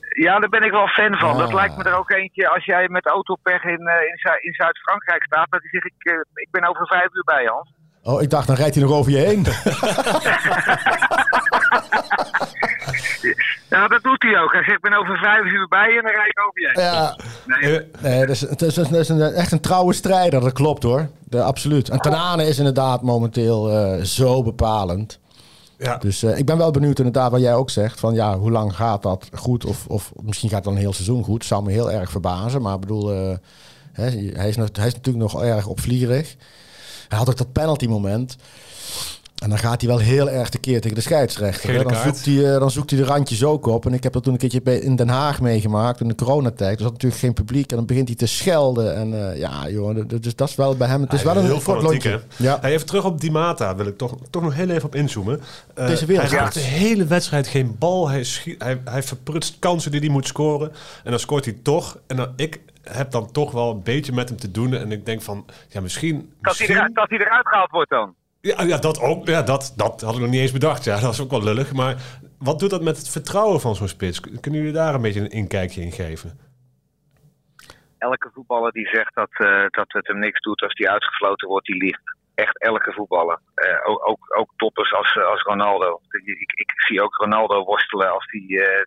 Ja, 0.10 0.40
daar 0.40 0.50
ben 0.50 0.64
ik 0.64 0.72
wel 0.72 0.88
fan 0.88 1.18
van. 1.18 1.34
Ja. 1.34 1.38
Dat 1.38 1.54
lijkt 1.54 1.78
me 1.78 1.84
er 1.84 1.98
ook 1.98 2.12
eentje 2.12 2.50
als 2.50 2.66
jij 2.66 2.90
met 2.90 3.06
autopech 3.06 3.64
in, 3.64 3.80
in, 3.80 4.20
in 4.42 4.54
Zuid-Frankrijk 4.54 5.24
staat. 5.24 5.52
Dat 5.52 5.62
hij 5.62 5.70
zegt, 5.70 5.86
ik, 5.86 6.26
ik 6.34 6.48
ben 6.52 6.70
over 6.70 6.88
vijf 6.88 7.14
uur 7.14 7.24
bij, 7.24 7.46
Hans. 7.46 7.74
Oh, 8.04 8.22
ik 8.22 8.30
dacht, 8.30 8.48
dan 8.48 8.56
rijdt 8.56 8.76
hij 8.76 8.84
nog 8.84 8.94
over 8.94 9.12
je 9.12 9.18
heen. 9.18 9.44
Ja, 13.70 13.88
dat 13.88 14.04
doet 14.04 14.24
hij 14.24 14.42
ook. 14.42 14.52
Hij 14.52 14.64
zegt, 14.64 14.76
ik 14.76 14.90
ben 14.90 15.00
over 15.00 15.18
vijf 15.18 15.52
uur 15.52 15.68
bij 15.68 15.90
je 15.90 15.98
en 15.98 16.04
dan 16.04 16.12
rijd 16.12 16.30
ik 16.30 16.48
over 16.48 16.62
je. 16.62 16.82
Ja. 16.82 17.18
Nee, 17.46 17.82
nee 18.02 18.20
dat 18.20 18.30
is, 18.30 18.42
het 18.42 18.62
is, 18.62 18.76
het 18.76 18.92
is 18.92 19.10
een, 19.10 19.22
echt 19.22 19.52
een 19.52 19.60
trouwe 19.60 19.94
strijder, 19.94 20.42
dat 20.42 20.54
klopt 20.54 20.84
hoor. 20.84 21.10
De, 21.24 21.44
absoluut. 21.44 21.90
En 21.90 22.00
Tanane 22.00 22.48
is 22.48 22.58
inderdaad 22.58 23.02
momenteel 23.02 23.72
uh, 23.72 24.04
zo 24.04 24.44
bepalend. 24.44 25.20
Ja. 25.78 25.98
Dus 25.98 26.24
uh, 26.24 26.38
ik 26.38 26.46
ben 26.46 26.58
wel 26.58 26.72
benieuwd 26.72 26.98
inderdaad 26.98 27.32
wat 27.32 27.42
jij 27.42 27.56
ook 27.56 27.70
zegt. 27.70 28.00
Van 28.00 28.14
ja, 28.14 28.38
hoe 28.38 28.52
lang 28.52 28.76
gaat 28.76 29.04
dat 29.04 29.30
goed? 29.34 29.66
Of, 29.66 29.86
of 29.88 30.12
misschien 30.24 30.50
gaat 30.50 30.58
het 30.58 30.68
dan 30.68 30.74
een 30.74 30.82
heel 30.82 30.94
seizoen 30.94 31.24
goed. 31.24 31.46
Zou 31.46 31.64
me 31.64 31.72
heel 31.72 31.92
erg 31.92 32.12
verbazen. 32.12 32.62
Maar 32.62 32.74
ik 32.74 32.80
bedoel, 32.80 33.14
uh, 33.14 33.36
hij, 33.94 34.08
is, 34.14 34.36
hij 34.36 34.48
is 34.48 34.56
natuurlijk 34.56 35.16
nog 35.16 35.44
erg 35.44 35.68
opvliegerig. 35.68 36.36
Hij 37.08 37.18
had 37.18 37.30
ook 37.30 37.38
dat 37.38 37.52
penalty 37.52 37.88
moment. 37.88 38.36
En 39.42 39.50
dan 39.50 39.58
gaat 39.58 39.82
hij 39.82 39.90
wel 39.90 40.00
heel 40.00 40.30
erg 40.30 40.50
tekeer 40.50 40.82
tegen 40.82 40.96
de 40.98 41.02
scheidsrechter. 41.04 41.84
Dan 41.84 41.96
zoekt, 41.96 42.26
hij, 42.26 42.54
eh, 42.54 42.60
dan 42.60 42.72
zoekt 42.72 42.90
hij 42.90 43.00
de 43.00 43.06
randjes 43.06 43.44
ook 43.44 43.66
op. 43.66 43.86
En 43.86 43.94
ik 43.94 44.04
heb 44.04 44.14
dat 44.14 44.24
toen 44.24 44.34
een 44.34 44.40
keertje 44.40 44.82
in 44.82 44.96
Den 44.96 45.10
Haag 45.10 45.42
meegemaakt 45.42 46.00
in 46.02 46.08
de 46.08 46.16
coronatijd. 46.16 46.76
Er 46.78 46.84
zat 46.84 46.92
natuurlijk 46.92 47.22
geen 47.22 47.34
publiek. 47.34 47.70
En 47.72 47.76
dan 47.78 47.86
begint 47.86 48.08
hij 48.08 48.18
te 48.18 48.26
schelden. 48.26 48.96
En 48.96 49.30
eh, 49.32 49.38
ja, 49.40 49.70
joh, 49.70 49.96
dat, 49.96 50.10
dat 50.10 50.26
is, 50.26 50.36
dat 50.36 50.50
is 50.50 50.56
wel 50.56 50.78
bij 50.78 50.88
hem. 50.88 51.02
Het 51.02 51.14
is 51.14 51.24
Hij 51.24 51.34
wel 51.34 51.44
een 51.44 51.50
heel 51.50 51.60
kort 51.62 51.66
fanatiek, 51.82 52.04
lontje. 52.04 52.10
hè? 52.38 52.44
Ja. 52.44 52.58
Hey, 52.62 52.72
even 52.74 52.86
terug 52.86 53.06
op 53.06 53.22
Di 53.22 53.32
Mata 53.32 53.76
wil 53.76 53.86
ik 53.86 53.98
toch, 53.98 54.16
toch 54.30 54.42
nog 54.44 54.54
heel 54.54 54.70
even 54.70 54.84
op 54.86 54.96
inzoomen. 54.96 55.42
Eh, 55.74 55.88
Deze 55.88 56.06
hij 56.06 56.28
raakt 56.28 56.54
de 56.54 56.60
hele 56.60 57.06
wedstrijd 57.06 57.48
geen 57.48 57.76
bal. 57.80 58.10
Hij, 58.10 58.24
schiet, 58.24 58.64
hij, 58.64 58.82
hij 58.86 59.04
verprutst 59.04 59.56
kansen 59.60 59.92
die 59.92 60.00
hij 60.00 60.10
moet 60.10 60.28
scoren. 60.28 60.72
En 61.04 61.10
dan 61.12 61.20
scoort 61.20 61.46
hij 61.46 61.58
toch. 61.64 61.98
En 62.08 62.16
dan, 62.16 62.34
ik 62.36 62.60
heb 62.82 63.12
dan 63.12 63.32
toch 63.32 63.52
wel 63.52 63.72
een 63.72 63.84
beetje 63.84 64.12
met 64.14 64.30
hem 64.30 64.38
te 64.38 64.52
doen. 64.52 64.74
En 64.74 64.92
ik 64.92 65.06
denk 65.06 65.22
van, 65.22 65.46
ja, 65.70 65.82
misschien... 65.82 66.16
Dat 66.16 66.22
hij, 66.22 66.32
misschien 66.48 66.76
eruit, 66.76 66.96
dat 66.96 67.10
hij 67.10 67.20
eruit 67.20 67.48
gehaald 67.48 67.72
wordt 67.72 67.90
dan. 67.90 68.14
Ja, 68.50 68.64
ja, 68.64 68.78
dat 68.78 69.00
ook. 69.00 69.28
Ja, 69.28 69.42
dat, 69.42 69.74
dat 69.78 70.02
had 70.02 70.14
ik 70.14 70.20
nog 70.22 70.30
niet 70.30 70.42
eens 70.42 70.52
bedacht. 70.52 70.84
Ja, 70.84 71.00
dat 71.06 71.14
is 71.14 71.22
ook 71.22 71.32
wel 71.32 71.44
lullig. 71.44 71.74
Maar 71.74 71.96
wat 72.40 72.60
doet 72.60 72.70
dat 72.70 72.82
met 72.82 72.98
het 72.98 73.10
vertrouwen 73.10 73.60
van 73.60 73.76
zo'n 73.76 73.88
spits? 73.88 74.20
Kunnen 74.20 74.60
jullie 74.60 74.76
daar 74.76 74.94
een 74.94 75.02
beetje 75.02 75.20
een 75.20 75.30
inkijkje 75.30 75.82
in 75.82 75.92
geven? 75.92 76.40
Elke 77.98 78.30
voetballer 78.34 78.72
die 78.72 78.88
zegt 78.88 79.16
dat, 79.16 79.32
eh, 79.32 79.66
dat 79.70 79.86
het 79.88 80.08
hem 80.08 80.20
niks 80.20 80.40
doet 80.42 80.62
als 80.62 80.74
hij 80.76 80.90
uitgefloten 80.90 81.48
wordt, 81.48 81.68
die 81.68 81.84
liegt. 81.84 82.02
Echt 82.36 82.62
elke 82.62 82.92
voetballer. 82.92 83.40
Eh, 83.56 83.90
ook, 83.90 84.08
ook, 84.10 84.38
ook 84.38 84.54
toppers 84.56 84.94
als, 84.94 85.16
eh, 85.16 85.26
als 85.26 85.42
Ronaldo. 85.42 86.02
Ik, 86.10 86.26
ik, 86.26 86.52
ik 86.52 86.72
zie 86.76 87.02
ook 87.02 87.16
Ronaldo 87.16 87.64
worstelen 87.64 88.12
als 88.12 88.28
die... 88.28 88.64
eh, 88.64 88.86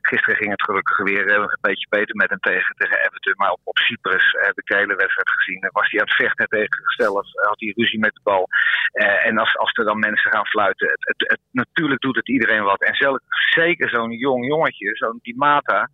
gisteren 0.00 0.36
ging 0.36 0.50
het 0.50 0.62
gelukkig 0.62 0.98
weer 0.98 1.26
eh, 1.28 1.34
een 1.34 1.58
beetje 1.60 1.86
beter 1.88 2.16
met 2.16 2.30
hem 2.30 2.38
tegen, 2.38 2.74
tegen 2.76 2.98
Everton. 2.98 3.34
Maar 3.36 3.56
op, 3.64 3.78
Cyprus 3.78 4.36
heb 4.46 4.58
ik 4.58 4.66
de 4.66 4.76
hele 4.76 4.96
wedstrijd 4.96 5.30
gezien. 5.30 5.60
Dan 5.60 5.70
Was 5.72 5.90
hij 5.90 6.00
aan 6.00 6.06
het 6.06 6.16
vechten 6.16 6.48
tegen 6.48 6.76
zichzelf. 6.82 7.26
Had 7.32 7.60
hij 7.60 7.72
ruzie 7.76 7.98
met 7.98 8.14
de 8.14 8.20
bal. 8.22 8.48
Eh, 8.92 9.26
en 9.26 9.38
als, 9.38 9.56
als 9.56 9.72
er 9.72 9.84
dan 9.84 9.98
mensen 9.98 10.30
gaan 10.32 10.46
fluiten. 10.46 10.88
Het, 10.88 11.28
het, 11.28 11.40
natuurlijk 11.50 12.00
doet 12.00 12.16
het 12.16 12.28
iedereen 12.28 12.62
wat. 12.62 12.82
En 12.82 13.20
zeker 13.54 13.88
zo'n 13.88 14.12
jong 14.12 14.46
jongetje, 14.46 14.96
zo'n 14.96 15.18
die 15.22 15.36
Mata. 15.36 15.90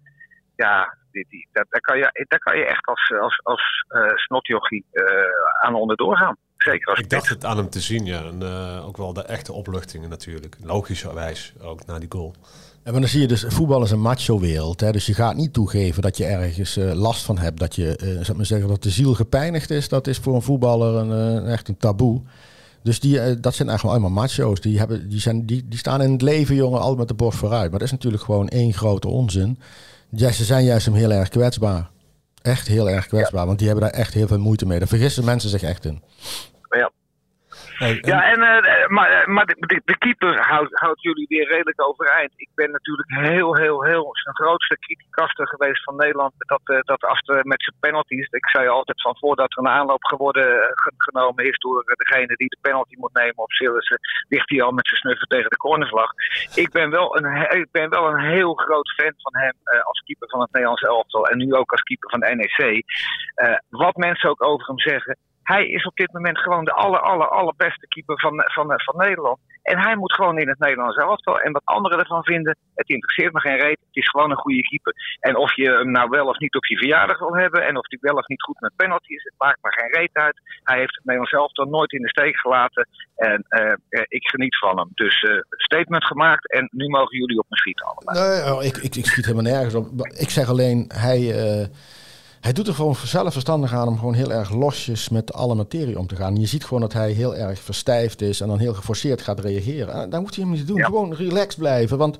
Ja, 0.57 0.97
die, 1.11 1.49
dat, 1.53 1.67
daar, 1.69 1.81
kan 1.81 1.99
je, 1.99 2.27
kan 2.39 2.57
je 2.57 2.65
echt 2.65 2.87
als, 2.87 3.13
als, 3.21 3.41
als 3.43 3.85
eh 3.89 4.15
snotjochie 4.15 4.85
eh, 4.93 5.65
aan 5.65 5.75
onderdoor 5.75 6.17
gaan. 6.17 6.37
Zeker 6.65 6.89
als 6.89 6.99
Ik 6.99 7.11
dacht 7.11 7.29
het 7.29 7.45
aan 7.45 7.57
hem 7.57 7.71
te 7.71 7.81
zien, 7.81 8.05
ja. 8.05 8.25
En 8.25 8.43
eh, 8.43 8.87
ook 8.87 8.97
wel 8.97 9.13
de 9.13 9.23
echte 9.23 9.53
opluchtingen 9.53 10.09
natuurlijk. 10.09 10.57
Logischerwijs 10.63 11.53
ook 11.63 11.87
na 11.87 11.99
die 11.99 12.09
goal. 12.13 12.35
En 12.83 12.93
maar 12.93 13.01
dan 13.01 13.11
zie 13.11 13.21
je 13.21 13.27
dus, 13.27 13.45
voetbal 13.49 13.83
is 13.83 13.91
een 13.91 14.01
macho-wereld. 14.01 14.81
Hè? 14.81 14.93
Dus 14.93 15.07
je 15.07 15.15
gaat 15.15 15.37
niet 15.37 15.53
toegeven 15.53 16.03
dat 16.03 16.17
je 16.17 16.25
ergens 16.25 16.77
eh, 16.77 16.93
last 16.93 17.23
van 17.23 17.39
hebt. 17.39 17.59
Dat 17.59 17.75
je, 17.75 17.97
eh 17.97 18.07
zou 18.07 18.21
ik 18.21 18.37
maar 18.37 18.47
zeggen, 18.47 18.69
dat 18.69 18.83
de 18.83 18.91
ziel 18.91 19.15
gepijnigd 19.15 19.71
is. 19.71 19.89
Dat 19.89 20.07
is 20.07 20.19
voor 20.19 20.35
een 20.35 20.43
voetballer 20.43 20.95
een, 20.95 21.45
eh, 21.45 21.53
echt 21.53 21.69
een 21.69 21.77
taboe. 21.77 22.21
Dus 22.83 23.01
die, 23.01 23.41
dat 23.41 23.55
zijn 23.55 23.69
eigenlijk 23.69 23.99
allemaal 23.99 24.23
macho's. 24.23 24.61
Die, 24.61 24.79
hebben, 24.79 25.09
die, 25.09 25.21
zijn, 25.21 25.47
die, 25.47 25.65
die 25.69 25.79
staan 25.79 26.03
in 26.03 26.13
het 26.13 26.23
leven, 26.23 26.55
jongen, 26.55 26.81
altijd 26.81 26.99
met 26.99 27.09
de 27.09 27.15
borst 27.15 27.39
vooruit. 27.39 27.71
Maar 27.71 27.79
dat 27.79 27.89
is 27.89 27.95
natuurlijk 27.95 28.23
gewoon 28.23 28.49
één 28.49 28.73
grote 28.73 29.09
onzin. 29.09 29.59
Ja, 30.09 30.33
ze 30.33 30.45
zijn 30.45 30.65
juist 30.65 30.87
hem 30.87 30.95
heel 30.95 31.13
erg 31.13 31.29
kwetsbaar. 31.29 31.91
Echt 32.43 32.69
heel 32.69 32.91
erg 32.91 33.07
kwetsbaar. 33.07 33.47
Want 33.47 33.59
die 33.59 33.69
hebben 33.69 33.91
daar 33.91 33.99
echt 33.99 34.15
heel 34.15 34.27
veel 34.27 34.39
moeite 34.39 34.67
mee. 34.67 34.79
Daar 34.79 34.89
vergissen 34.89 35.25
mensen 35.25 35.51
zich 35.51 35.63
echt 35.63 35.85
in. 35.85 36.03
Ja. 37.79 37.87
Hey, 37.87 38.01
en- 38.01 38.09
Ja, 38.11 38.33
en, 38.33 38.43
eh, 38.65 38.89
maar, 38.89 39.11
eh, 39.11 39.27
maar 39.27 39.47
de, 39.47 39.55
de, 39.59 39.81
de 39.85 39.99
keeper 39.99 40.41
houdt, 40.47 40.79
houdt 40.81 41.03
jullie 41.03 41.27
weer 41.29 41.49
redelijk 41.49 41.83
overeind. 41.89 42.33
Ik 42.37 42.49
ben 42.55 42.71
natuurlijk 42.71 43.11
heel, 43.11 43.57
heel, 43.57 43.85
heel 43.85 44.09
zijn 44.17 44.35
grootste 44.35 44.79
criticaster 44.79 45.49
geweest 45.49 45.83
van 45.85 45.97
Nederland. 45.97 46.33
Dat, 46.39 46.61
eh, 46.65 46.79
dat 46.83 47.03
als 47.05 47.21
met 47.43 47.63
zijn 47.63 47.77
penalties, 47.81 48.27
ik 48.31 48.49
zei 48.49 48.69
altijd 48.69 49.03
van 49.03 49.17
voordat 49.19 49.53
er 49.53 49.59
een 49.59 49.69
aanloop 49.79 50.05
geworden, 50.05 50.47
eh, 50.63 50.67
ge- 50.75 50.93
genomen 50.97 51.45
is 51.45 51.59
door 51.59 51.81
eh, 51.83 51.95
degene 51.97 52.37
die 52.37 52.49
de 52.49 52.59
penalty 52.61 52.95
moet 52.99 53.15
nemen 53.15 53.39
op 53.39 53.51
Sillissen, 53.53 53.99
ligt 54.29 54.51
hij 54.51 54.63
al 54.63 54.73
met 54.73 54.87
zijn 54.87 55.01
snuffen 55.01 55.29
tegen 55.29 55.51
de 55.51 55.57
cornervlag. 55.57 56.11
Ik 56.55 56.71
ben 56.71 56.91
wel 56.91 57.17
een, 57.17 57.51
ik 57.61 57.69
ben 57.71 57.91
wel 57.91 58.09
een 58.09 58.21
heel 58.25 58.55
groot 58.55 58.93
fan 58.97 59.13
van 59.17 59.37
hem 59.43 59.55
eh, 59.65 59.85
als 59.85 60.01
keeper 60.05 60.29
van 60.29 60.41
het 60.41 60.53
Nederlands 60.53 60.83
elftal 60.83 61.27
en 61.29 61.39
nu 61.39 61.55
ook 61.55 61.71
als 61.71 61.81
keeper 61.83 62.11
van 62.11 62.21
de 62.21 62.35
NEC. 62.35 62.83
Eh, 63.35 63.57
wat 63.69 63.97
mensen 63.97 64.31
ook 64.31 64.43
over 64.45 64.67
hem 64.67 64.79
zeggen, 64.79 65.17
hij 65.45 65.67
is 65.67 65.85
op 65.87 65.97
dit 65.97 66.13
moment 66.13 66.39
gewoon 66.39 66.65
de 66.65 66.73
aller, 66.73 67.01
aller, 67.01 67.29
allerbeste 67.29 67.87
keeper 67.89 68.21
van, 68.21 68.35
van, 68.45 68.73
van 68.77 68.97
Nederland. 68.97 69.39
En 69.63 69.79
hij 69.79 69.97
moet 69.97 70.15
gewoon 70.15 70.39
in 70.39 70.49
het 70.49 70.59
Nederlands 70.59 70.97
elftal. 70.97 71.41
En 71.41 71.53
wat 71.53 71.65
anderen 71.65 71.99
ervan 71.99 72.25
vinden, 72.25 72.57
het 72.75 72.89
interesseert 72.89 73.33
me 73.33 73.41
geen 73.41 73.59
reet. 73.59 73.79
Het 73.87 74.03
is 74.03 74.09
gewoon 74.09 74.31
een 74.31 74.45
goede 74.45 74.63
keeper. 74.63 74.95
En 75.21 75.37
of 75.37 75.57
je 75.57 75.71
hem 75.71 75.91
nou 75.91 76.09
wel 76.09 76.27
of 76.27 76.39
niet 76.39 76.55
op 76.55 76.65
je 76.65 76.77
verjaardag 76.77 77.19
wil 77.19 77.37
hebben. 77.37 77.67
En 77.67 77.77
of 77.77 77.89
hij 77.89 77.99
wel 78.01 78.15
of 78.15 78.27
niet 78.27 78.43
goed 78.43 78.61
met 78.61 78.77
penalty 78.77 79.13
is. 79.15 79.23
Het 79.23 79.35
maakt 79.39 79.59
me 79.63 79.73
geen 79.73 80.01
reet 80.01 80.15
uit. 80.15 80.41
Hij 80.63 80.79
heeft 80.79 80.95
het 80.95 81.05
Nederlands 81.05 81.33
elftal 81.33 81.65
nooit 81.65 81.93
in 81.93 82.03
de 82.03 82.09
steek 82.09 82.37
gelaten. 82.37 82.89
En 83.17 83.45
eh, 83.49 83.73
eh, 83.89 84.03
ik 84.09 84.29
geniet 84.29 84.59
van 84.59 84.79
hem. 84.79 84.91
Dus 84.95 85.23
eh, 85.23 85.39
statement 85.49 86.05
gemaakt. 86.05 86.53
En 86.53 86.69
nu 86.73 86.89
mogen 86.89 87.19
jullie 87.19 87.39
op 87.39 87.47
me 87.49 87.57
schieten 87.57 87.87
allemaal. 87.87 88.29
Nee, 88.29 88.55
oh, 88.55 88.65
ik, 88.65 88.77
ik, 88.77 88.95
ik 88.95 89.07
schiet 89.07 89.25
helemaal 89.27 89.53
nergens 89.53 89.75
op. 89.75 89.87
Ik 90.19 90.31
zeg 90.31 90.49
alleen, 90.49 90.91
hij, 90.95 91.21
hij 92.45 92.53
doet 92.53 92.69
er 92.69 92.75
gewoon 92.75 92.97
zelf 93.05 93.33
verstandig 93.33 93.73
aan 93.73 93.89
om 93.89 93.99
gewoon 93.99 94.15
heel 94.15 94.33
erg 94.33 94.51
losjes 94.51 95.09
met 95.09 95.33
alle 95.33 95.55
materie 95.55 95.99
om 95.99 96.07
te 96.07 96.17
gaan. 96.17 96.37
Je 96.37 96.47
ziet 96.47 96.65
gewoon 96.65 96.81
dat 96.81 96.93
hij 96.93 97.11
heel 97.13 97.37
erg 97.37 97.59
verstijfd 97.61 98.21
is 98.23 98.41
en 98.41 98.49
dan 98.49 98.59
heel 98.59 98.75
geforceerd 98.75 99.23
gaat 99.23 99.41
reageren. 99.41 99.95
En 99.95 100.11
daar 100.11 100.21
moet 100.21 100.35
hij 100.37 100.45
hem 100.45 100.53
niet 100.53 100.67
doen. 100.67 100.77
Ja. 100.77 100.85
Gewoon 100.85 101.15
relaxed 101.15 101.59
blijven. 101.59 101.99
Want 101.99 102.19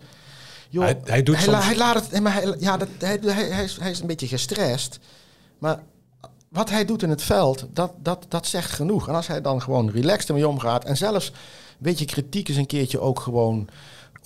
joh, 0.69 0.85
Hij- 0.85 1.01
hij 1.05 1.23
doet 1.23 1.39
soms- 1.41 1.65
hij 1.65 1.77
laat 1.77 1.95
het. 2.11 2.21
Maar 2.23 2.33
hij, 2.33 2.55
ja, 2.59 2.77
dat, 2.77 2.89
hij, 2.99 3.19
hij, 3.23 3.65
is, 3.65 3.77
hij 3.81 3.91
is 3.91 4.01
een 4.01 4.07
beetje 4.07 4.29
gestrest. 4.29 4.99
Maar 5.59 5.83
wat 6.49 6.71
hij 6.71 6.85
doet 6.85 7.03
in 7.03 7.11
het 7.11 7.23
veld, 7.23 7.67
dat, 7.73 7.93
dat, 8.03 8.27
dat 8.29 8.47
zegt 8.47 8.71
genoeg. 8.71 9.09
En 9.09 9.15
als 9.15 9.27
hij 9.27 9.41
dan 9.41 9.63
gewoon 9.63 9.91
relaxed 9.91 10.29
ermee 10.29 10.49
omgaat 10.49 10.85
en 10.85 10.97
zelfs 10.97 11.29
een 11.29 11.35
beetje 11.79 12.05
kritiek 12.05 12.49
is 12.49 12.57
een 12.57 12.67
keertje 12.67 13.01
ook 13.01 13.21
gewoon 13.21 13.69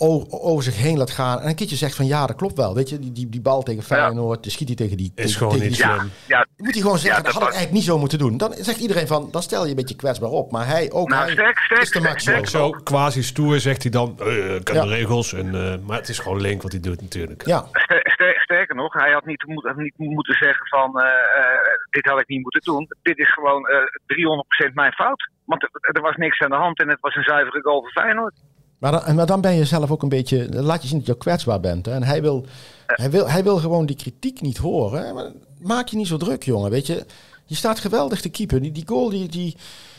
over 0.00 0.62
zich 0.62 0.76
heen 0.76 0.98
laat 0.98 1.10
gaan. 1.10 1.40
En 1.40 1.48
een 1.48 1.54
keertje 1.54 1.76
zegt 1.76 1.94
van 1.94 2.06
ja, 2.06 2.26
dat 2.26 2.36
klopt 2.36 2.56
wel. 2.56 2.74
Weet 2.74 2.88
je, 2.88 2.98
die, 2.98 3.12
die, 3.12 3.28
die 3.28 3.40
bal 3.40 3.62
tegen 3.62 3.82
Feyenoord, 3.82 4.42
die 4.42 4.52
schiet 4.52 4.66
hij 4.68 4.76
tegen 4.76 4.96
die... 4.96 5.12
Is 5.14 5.24
tegen, 5.24 5.36
gewoon 5.38 5.52
tegen 5.52 5.68
niet 5.68 5.76
die- 5.76 5.86
Ja, 5.86 6.04
ja, 6.26 6.46
moet 6.56 6.72
hij 6.72 6.82
gewoon 6.82 6.98
zeggen, 6.98 7.16
Ja, 7.22 7.24
dat 7.24 7.32
had 7.32 7.42
ik 7.42 7.48
eigenlijk 7.48 7.72
niet 7.76 7.84
zo 7.84 7.98
moeten 7.98 8.18
doen. 8.18 8.36
Dan 8.36 8.52
zegt 8.58 8.80
iedereen 8.80 9.06
van, 9.06 9.28
dan 9.30 9.42
stel 9.42 9.64
je 9.64 9.70
een 9.70 9.76
beetje 9.76 9.96
kwetsbaar 9.96 10.30
op. 10.30 10.50
Maar 10.50 10.66
hij 10.66 10.90
ook, 10.92 11.08
Nou, 11.08 11.22
hij 11.22 11.32
sterk, 11.32 11.58
sterk, 11.58 11.80
is 11.82 11.90
de 11.90 12.12
sterk. 12.16 12.46
Zo 12.48 12.70
quasi 12.70 13.22
stoer 13.22 13.60
zegt 13.60 13.82
hij 13.82 13.90
dan, 13.92 14.14
eh, 14.20 14.54
ik 14.54 14.72
Ja. 14.72 14.82
de 14.82 14.88
regels. 14.88 15.32
En, 15.32 15.46
eh, 15.72 15.78
maar 15.86 15.96
het 15.98 16.08
is 16.08 16.18
gewoon 16.18 16.40
link 16.40 16.62
wat 16.62 16.72
hij 16.72 16.80
doet 16.80 17.00
natuurlijk. 17.00 17.46
Ja, 17.46 17.64
Ster- 17.72 18.10
ster- 18.12 18.40
Sterker 18.40 18.74
nog, 18.76 18.92
hij 18.92 19.12
had 19.12 19.26
niet, 19.26 19.44
moet, 19.46 19.72
niet 19.76 20.10
moeten 20.10 20.34
zeggen 20.34 20.66
van 20.66 21.00
eh, 21.00 21.06
eh, 21.06 21.44
dit 21.90 22.06
had 22.06 22.20
ik 22.20 22.28
niet 22.28 22.42
moeten 22.42 22.60
doen. 22.62 22.88
Dit 23.02 23.18
is 23.18 23.32
gewoon 23.32 23.66
eh 23.68 23.76
300% 24.06 24.74
mijn 24.74 24.92
fout. 24.92 25.30
Want 25.44 25.62
er, 25.62 25.70
er 25.96 26.02
was 26.02 26.16
niks 26.16 26.40
aan 26.40 26.50
de 26.50 26.56
hand 26.56 26.78
en 26.80 26.88
het 26.88 27.00
was 27.00 27.14
een 27.14 27.22
zuivere 27.22 27.60
goal 27.62 27.80
voor 27.80 27.90
Feyenoord. 27.90 28.34
Maar 28.78 28.92
dan, 28.92 29.04
en- 29.04 29.14
maar 29.14 29.26
dan 29.26 29.40
ben 29.40 29.54
je 29.54 29.64
zelf 29.64 29.90
ook 29.90 30.02
een 30.02 30.08
beetje... 30.08 30.48
dan 30.48 30.64
Laat 30.64 30.82
je 30.82 30.88
zien 30.88 30.98
dat 30.98 31.06
je 31.06 31.16
kwetsbaar 31.16 31.60
bent. 31.60 31.86
Hè? 31.86 31.92
En 31.92 32.02
hij 32.02 32.22
wil, 32.22 32.46
hij, 32.86 33.10
wil, 33.10 33.30
hij 33.30 33.42
wil 33.42 33.56
gewoon 33.58 33.86
die 33.86 33.96
kritiek 33.96 34.40
niet 34.40 34.56
horen. 34.58 35.06
Hè? 35.06 35.12
Maar 35.12 35.30
maak 35.60 35.88
je 35.88 35.96
niet 35.96 36.06
zo 36.06 36.16
druk, 36.16 36.42
jongen. 36.42 36.70
Weet 36.70 36.86
je, 36.86 37.06
je 37.44 37.54
staat 37.54 37.78
geweldig 37.78 38.20
te 38.20 38.28
keeper. 38.30 38.62
Die, 38.62 38.72
die 38.72 38.86
goal 38.86 39.08
die, 39.10 39.28
die, 39.28 39.56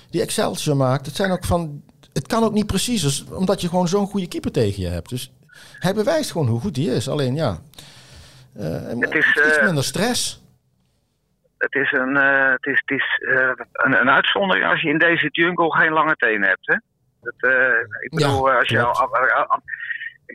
die 0.10 0.22
Excelsior 0.22 0.76
maakt, 0.78 1.06
het 1.06 1.16
zijn 1.16 1.32
ook 1.32 1.46
van... 1.46 1.82
Het 2.14 2.28
kan 2.28 2.44
ook 2.44 2.54
niet 2.54 2.68
precies, 2.68 3.02
dus- 3.02 3.26
omdat 3.32 3.62
je 3.62 3.70
gewoon 3.70 3.88
zo'n 3.88 4.08
goede 4.08 4.28
keeper 4.28 4.52
tegen 4.52 4.82
je 4.84 4.90
hebt. 4.90 5.10
Dus 5.10 5.32
hij 5.80 5.94
bewijst 5.94 6.32
gewoon 6.32 6.48
hoe 6.48 6.60
goed 6.60 6.76
hij 6.76 6.86
is. 6.86 7.10
Alleen 7.10 7.36
ja, 7.36 7.60
eh, 8.54 8.70
Het 9.00 9.14
is, 9.14 9.28
iets 9.46 9.58
eh, 9.58 9.66
minder 9.66 9.84
stress. 9.84 10.42
Het 11.58 11.74
is, 11.76 11.92
een, 11.92 12.18
eh, 12.18 12.52
het 12.52 12.66
is, 12.66 12.82
het 12.86 12.98
is 13.00 13.06
een, 13.74 14.00
een 14.02 14.10
uitzondering 14.10 14.66
als 14.66 14.82
je 14.82 14.90
in 14.90 14.98
deze 14.98 15.28
jungle 15.32 15.72
geen 15.78 15.92
lange 15.92 16.16
tenen 16.16 16.48
hebt. 16.48 16.68
Hè? 16.68 16.76
Dat, 17.22 17.52
eh, 17.52 17.80
ik 18.00 18.10
bedoel, 18.10 18.48
Ja, 18.48 18.52
eh, 18.54 18.60
als 18.60 18.70
je 18.70 18.84
al- 18.84 19.62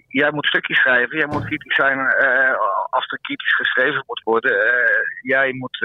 jij 0.09 0.31
moet 0.33 0.47
stukjes 0.47 0.79
schrijven, 0.79 1.17
jij 1.17 1.27
moet 1.27 1.45
kritisch 1.45 1.75
zijn 1.75 1.99
eh, 1.99 2.57
als 2.91 3.07
er 3.07 3.19
kritisch 3.21 3.55
geschreven 3.55 4.05
moet 4.07 4.23
worden. 4.25 4.57
Jij 5.23 5.53
moet 5.53 5.79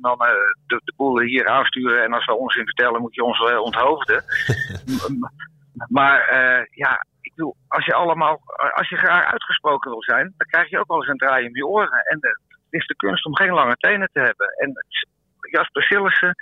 dan 0.00 0.18
de, 0.66 0.80
de 0.84 0.92
boel 0.96 1.20
hier 1.20 1.46
aansturen 1.48 2.02
en 2.02 2.12
als 2.12 2.24
we 2.24 2.34
onzin 2.34 2.64
vertellen 2.64 3.00
moet 3.00 3.14
je 3.14 3.24
ons 3.24 3.40
onthoofden. 3.58 4.24
Maar 5.88 6.34
ja, 6.70 7.04
ik 7.20 7.32
bedoel, 7.34 7.56
als 7.68 7.84
je 7.84 7.94
allemaal, 7.94 8.40
als 8.74 8.88
je 8.88 8.96
graag 8.96 9.24
uitgesproken 9.24 9.90
wil 9.90 10.02
zijn, 10.02 10.34
dan 10.36 10.46
krijg 10.46 10.70
je 10.70 10.78
ook 10.78 10.88
wel 10.88 10.96
eens 10.96 11.08
een 11.08 11.16
draai 11.16 11.46
om 11.46 11.56
je 11.56 11.66
oren. 11.66 12.04
En 12.04 12.18
het 12.20 12.80
is 12.80 12.86
de 12.86 12.96
kunst 12.96 13.26
om 13.26 13.36
geen 13.36 13.52
lange 13.52 13.76
tenen 13.76 14.10
te 14.12 14.20
hebben. 14.20 14.48
En 14.56 14.72
Jasper 15.50 15.82
Sillissen, 15.82 16.34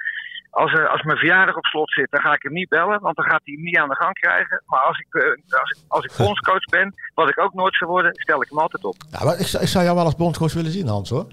als, 0.62 0.72
er, 0.72 0.88
als 0.88 1.02
mijn 1.02 1.18
verjaardag 1.18 1.56
op 1.56 1.64
slot 1.64 1.92
zit, 1.92 2.10
dan 2.10 2.20
ga 2.20 2.32
ik 2.32 2.42
hem 2.42 2.52
niet 2.52 2.68
bellen, 2.68 3.00
want 3.00 3.16
dan 3.16 3.24
gaat 3.24 3.40
hij 3.44 3.54
hem 3.54 3.62
niet 3.64 3.78
aan 3.78 3.88
de 3.88 3.94
gang 3.94 4.12
krijgen. 4.12 4.62
Maar 4.66 4.80
als 4.80 4.98
ik, 4.98 5.14
eh, 5.22 5.58
als 5.60 5.70
ik, 5.70 5.78
als 5.88 6.04
ik 6.04 6.12
bondscoach 6.24 6.64
ben, 6.64 6.94
wat 7.14 7.28
ik 7.28 7.40
ook 7.40 7.54
nooit 7.54 7.74
zou 7.76 7.90
worden, 7.90 8.12
stel 8.14 8.42
ik 8.42 8.48
hem 8.48 8.58
altijd 8.58 8.84
op. 8.84 8.94
Ja, 9.10 9.24
maar 9.24 9.38
ik, 9.38 9.46
zou- 9.46 9.62
ik 9.62 9.68
zou 9.68 9.84
jou 9.84 9.96
wel 9.96 10.04
als 10.04 10.16
bondscoach 10.16 10.52
willen 10.52 10.70
zien, 10.70 10.86
Hans, 10.88 11.10
hoor. 11.10 11.26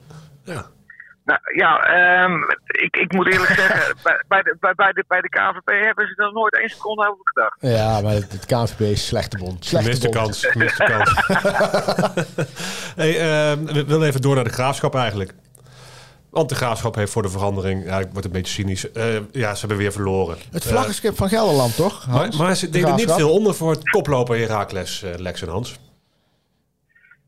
Ja. 0.43 0.65
Nou 1.25 1.39
ja, 1.55 1.79
ehm, 1.79 2.35
ik, 2.65 2.95
ik 2.97 3.13
moet 3.13 3.31
eerlijk 3.31 3.51
zeggen, 3.61 3.95
bij, 4.03 4.23
bij, 4.27 4.41
de, 4.41 4.57
bij, 4.59 4.73
bij, 4.75 4.91
de, 4.91 5.03
bij 5.07 5.21
de 5.21 5.29
KVP 5.29 5.83
hebben 5.85 6.07
ze 6.07 6.23
er 6.23 6.33
nooit 6.33 6.53
één 6.59 6.69
seconde 6.69 7.07
over 7.09 7.21
gedacht. 7.23 7.57
Ja, 7.59 8.01
maar 8.01 8.13
het, 8.13 8.31
het 8.31 8.45
KNVB 8.45 8.79
is 8.81 9.07
slechte 9.07 9.37
bond. 9.37 9.65
Slechte 9.65 9.99
bond. 10.09 10.15
kans. 10.15 10.45
Gemiste 10.45 10.83
kans. 10.83 11.13
hey, 13.01 13.11
eh, 13.11 13.57
we 13.73 13.85
willen 13.87 14.07
even 14.07 14.21
door 14.21 14.35
naar 14.35 14.43
de 14.43 14.49
graafschap 14.49 14.95
eigenlijk. 14.95 15.33
Want 16.35 16.49
de 16.49 16.55
graafschap 16.55 16.95
heeft 16.95 17.11
voor 17.11 17.21
de 17.21 17.29
verandering, 17.29 17.85
ja, 17.85 17.99
ik 17.99 18.11
word 18.11 18.25
een 18.25 18.31
beetje 18.31 18.53
cynisch, 18.53 18.85
uh, 18.93 19.15
ja, 19.31 19.53
ze 19.53 19.59
hebben 19.59 19.77
weer 19.77 19.91
verloren. 19.91 20.37
Het 20.51 20.65
vlaggenschip 20.65 21.15
van 21.15 21.29
Gelderland, 21.29 21.75
toch? 21.75 22.05
Hans? 22.05 22.37
Maar, 22.37 22.45
maar 22.45 22.55
ze 22.55 22.69
deden 22.69 22.95
niet 22.95 23.11
veel 23.11 23.31
onder 23.31 23.53
voor 23.53 23.71
het 23.71 23.89
koploper 23.89 24.37
Herakles, 24.37 25.03
uh, 25.03 25.13
Lex 25.15 25.41
en 25.41 25.49
Hans. 25.49 25.79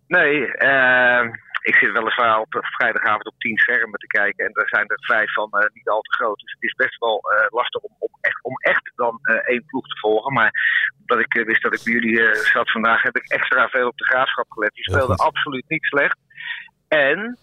Nee, 0.07 0.35
uh, 0.39 1.23
ik 1.61 1.75
zit 1.75 1.91
weliswaar 1.91 2.39
op 2.39 2.67
vrijdagavond 2.77 3.25
op 3.25 3.33
tien 3.37 3.57
schermen 3.57 3.99
te 3.99 4.07
kijken. 4.07 4.45
En 4.45 4.51
daar 4.53 4.67
zijn 4.67 4.87
er 4.87 4.97
vijf 4.99 5.33
van 5.33 5.49
uh, 5.51 5.65
niet 5.73 5.89
al 5.89 6.01
te 6.01 6.15
groot. 6.15 6.39
Dus 6.39 6.51
het 6.51 6.63
is 6.63 6.73
best 6.73 6.97
wel 6.99 7.23
uh, 7.33 7.45
lastig 7.49 7.81
om, 7.81 7.95
om, 7.99 8.09
echt, 8.21 8.43
om 8.43 8.55
echt 8.59 8.91
dan 8.95 9.19
uh, 9.21 9.35
één 9.35 9.65
ploeg 9.65 9.87
te 9.87 9.99
volgen. 9.99 10.33
Maar 10.33 10.51
omdat 10.99 11.19
ik 11.25 11.45
wist 11.45 11.61
dat 11.61 11.73
ik 11.73 11.83
bij 11.83 11.93
jullie 11.93 12.35
zat 12.35 12.71
vandaag, 12.71 13.01
heb 13.01 13.15
ik 13.17 13.29
extra 13.29 13.67
veel 13.67 13.87
op 13.87 13.97
de 13.97 14.05
graafschap 14.05 14.45
gelet. 14.49 14.73
Die 14.73 14.83
speelde 14.83 15.15
absoluut 15.15 15.65
niet 15.67 15.85
slecht. 15.85 16.17
En 16.87 17.37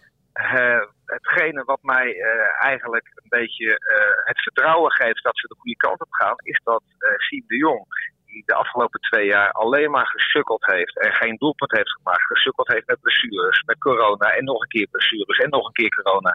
hetgene 1.04 1.64
wat 1.64 1.82
mij 1.82 2.16
eigenlijk 2.58 3.12
een 3.14 3.28
beetje 3.28 3.66
het 4.24 4.42
vertrouwen 4.42 4.92
geeft 4.92 5.22
dat 5.22 5.38
ze 5.38 5.46
de 5.46 5.54
goede 5.58 5.76
kant 5.76 6.00
op 6.00 6.12
gaan, 6.12 6.34
is 6.36 6.60
dat 6.64 6.82
Siem 7.16 7.44
de 7.46 7.56
Jong 7.56 7.86
die 8.34 8.42
de 8.46 8.54
afgelopen 8.54 9.00
twee 9.00 9.26
jaar 9.26 9.50
alleen 9.52 9.90
maar 9.90 10.06
gesukkeld 10.06 10.66
heeft 10.66 11.00
en 11.00 11.14
geen 11.14 11.36
doelpunt 11.36 11.70
heeft 11.70 11.92
gemaakt, 11.92 12.22
gesukkeld 12.22 12.68
heeft 12.68 12.86
met 12.86 13.00
blessures, 13.00 13.62
met 13.62 13.78
corona 13.78 14.28
en 14.30 14.44
nog 14.44 14.62
een 14.62 14.68
keer 14.68 14.88
blessures 14.90 15.38
en 15.38 15.50
nog 15.50 15.66
een 15.66 15.72
keer 15.72 15.88
corona. 15.88 16.34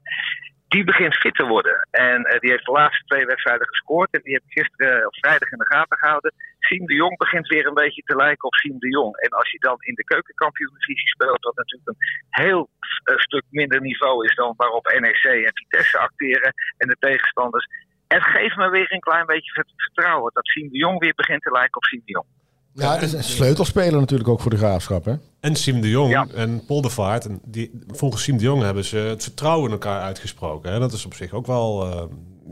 Die 0.74 0.84
begint 0.84 1.16
fit 1.16 1.36
te 1.36 1.46
worden. 1.46 1.88
En 1.92 2.20
uh, 2.20 2.40
die 2.40 2.52
heeft 2.52 2.66
de 2.66 2.72
laatste 2.72 3.04
twee 3.06 3.26
wedstrijden 3.26 3.68
gescoord. 3.68 4.10
En 4.12 4.22
die 4.24 4.34
heb 4.34 4.44
ik 4.48 4.58
gisteren 4.60 5.06
op 5.06 5.16
vrijdag 5.16 5.52
in 5.52 5.58
de 5.58 5.74
gaten 5.74 5.98
gehouden. 5.98 6.34
Siem 6.60 6.86
de 6.86 6.96
Jong 6.96 7.18
begint 7.18 7.48
weer 7.48 7.66
een 7.68 7.82
beetje 7.84 8.02
te 8.02 8.16
lijken 8.16 8.48
op 8.48 8.56
Siem 8.56 8.80
de 8.80 8.90
Jong. 8.90 9.16
En 9.18 9.30
als 9.30 9.52
je 9.52 9.60
dan 9.60 9.78
in 9.80 9.94
de 9.94 10.04
keukenkampioen-divisie 10.04 11.08
speelt, 11.08 11.44
wat 11.44 11.56
natuurlijk 11.56 11.88
een 11.88 12.06
heel 12.30 12.70
uh, 13.12 13.18
stuk 13.18 13.44
minder 13.50 13.82
niveau 13.82 14.26
is 14.26 14.36
dan 14.36 14.54
waarop 14.58 14.98
NEC 15.00 15.24
en 15.24 15.52
Vitesse 15.54 15.98
acteren 15.98 16.54
en 16.78 16.88
de 16.88 16.96
tegenstanders 17.00 17.68
het 18.16 18.24
geeft 18.24 18.56
me 18.56 18.70
weer 18.70 18.92
een 18.94 19.00
klein 19.00 19.26
beetje 19.26 19.66
vertrouwen. 19.76 20.32
Dat 20.34 20.48
Siem 20.48 20.70
de 20.70 20.78
Jong 20.78 21.00
weer 21.00 21.14
begint 21.16 21.42
te 21.42 21.52
lijken 21.52 21.76
op 21.76 21.84
Siem 21.84 22.02
de 22.06 22.12
Jong. 22.12 22.26
Ja, 22.74 22.94
het 22.94 23.02
is 23.02 23.14
een 23.14 23.24
sleutelspeler 23.24 24.00
natuurlijk 24.00 24.30
ook 24.30 24.42
voor 24.42 24.52
de 24.52 24.58
graafschap. 24.58 25.06
Hè? 25.06 25.14
En 25.40 25.56
Siem 25.56 25.82
de 25.82 25.90
Jong 25.90 26.34
en 26.34 26.66
Poldervaart. 26.66 27.26
En 27.26 27.40
die, 27.44 27.84
volgens 27.88 28.24
Siem 28.24 28.38
de 28.38 28.44
Jong 28.44 28.62
hebben 28.62 28.84
ze 28.84 28.98
het 28.98 29.24
vertrouwen 29.24 29.66
in 29.66 29.72
elkaar 29.72 30.02
uitgesproken. 30.02 30.72
Hè? 30.72 30.80
Dat 30.80 30.92
is 30.92 31.06
op 31.06 31.14
zich 31.14 31.34
ook 31.34 31.46
wel. 31.46 31.88
Uh, 31.88 32.04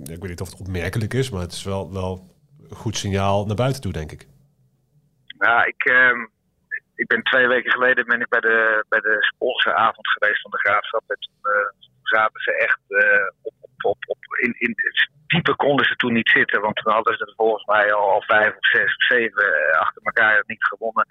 ik 0.03 0.19
weet 0.19 0.30
niet 0.30 0.41
of 0.41 0.49
het 0.49 0.60
opmerkelijk 0.60 1.13
is, 1.13 1.30
maar 1.30 1.41
het 1.41 1.51
is 1.51 1.63
wel, 1.63 1.93
wel 1.93 2.36
een 2.69 2.75
goed 2.75 2.97
signaal 2.97 3.45
naar 3.45 3.56
buiten 3.56 3.82
toe, 3.82 3.91
denk 3.91 4.12
ik. 4.12 4.27
Ja, 5.39 5.65
ik, 5.65 5.89
uh, 5.89 6.27
ik 6.95 7.08
ben 7.08 7.23
twee 7.23 7.47
weken 7.47 7.71
geleden 7.71 8.06
ben 8.06 8.21
ik 8.21 8.30
bij 8.30 8.39
de, 8.39 8.86
bij 8.89 8.99
de 8.99 9.17
sponsoravond 9.19 10.08
geweest 10.08 10.41
van 10.41 10.51
de 10.51 10.58
graafschap. 10.58 11.03
En 11.08 11.17
toen 11.19 11.51
uh, 11.51 11.88
zaten 12.03 12.41
ze 12.41 12.51
echt 12.51 12.80
op, 13.41 13.53
op, 13.83 13.97
in, 14.41 14.53
in 14.57 14.75
dieper 15.27 15.55
konden 15.55 15.85
ze 15.85 15.95
toen 15.95 16.13
niet 16.13 16.29
zitten. 16.29 16.61
Want 16.61 16.75
toen 16.75 16.93
hadden 16.93 17.17
ze 17.17 17.33
volgens 17.35 17.65
mij 17.65 17.93
al, 17.93 18.11
al 18.11 18.21
vijf 18.21 18.55
of 18.57 18.65
zes 18.65 18.95
of 18.95 19.05
zeven 19.05 19.43
uh, 19.43 19.79
achter 19.79 20.01
elkaar 20.03 20.43
niet 20.45 20.65
gewonnen. 20.65 21.05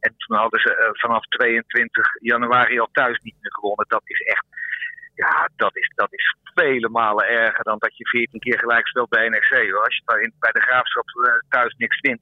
En 0.00 0.14
toen 0.16 0.36
hadden 0.36 0.60
ze 0.60 0.70
uh, 0.70 0.88
vanaf 0.92 1.24
22 1.24 2.06
januari 2.20 2.78
al 2.78 2.88
thuis 2.92 3.18
niet 3.18 3.36
meer 3.40 3.52
gewonnen. 3.52 3.84
Dat 3.88 4.02
is 4.04 4.20
echt. 4.20 4.44
Ja, 5.14 5.48
dat 5.56 5.76
is, 5.76 5.92
dat 5.94 6.12
is 6.12 6.36
vele 6.54 6.88
malen 6.88 7.28
erger 7.28 7.64
dan 7.64 7.78
dat 7.78 7.96
je 7.96 8.08
14 8.08 8.40
keer 8.40 8.58
gelijk 8.58 8.86
speelt 8.86 9.08
bij 9.08 9.28
NEC. 9.28 9.74
Als 9.84 9.96
je 9.96 10.02
bij, 10.04 10.32
bij 10.38 10.52
de 10.52 10.60
graafschap 10.60 11.08
uh, 11.08 11.32
thuis 11.48 11.74
niks 11.76 12.00
wint. 12.00 12.20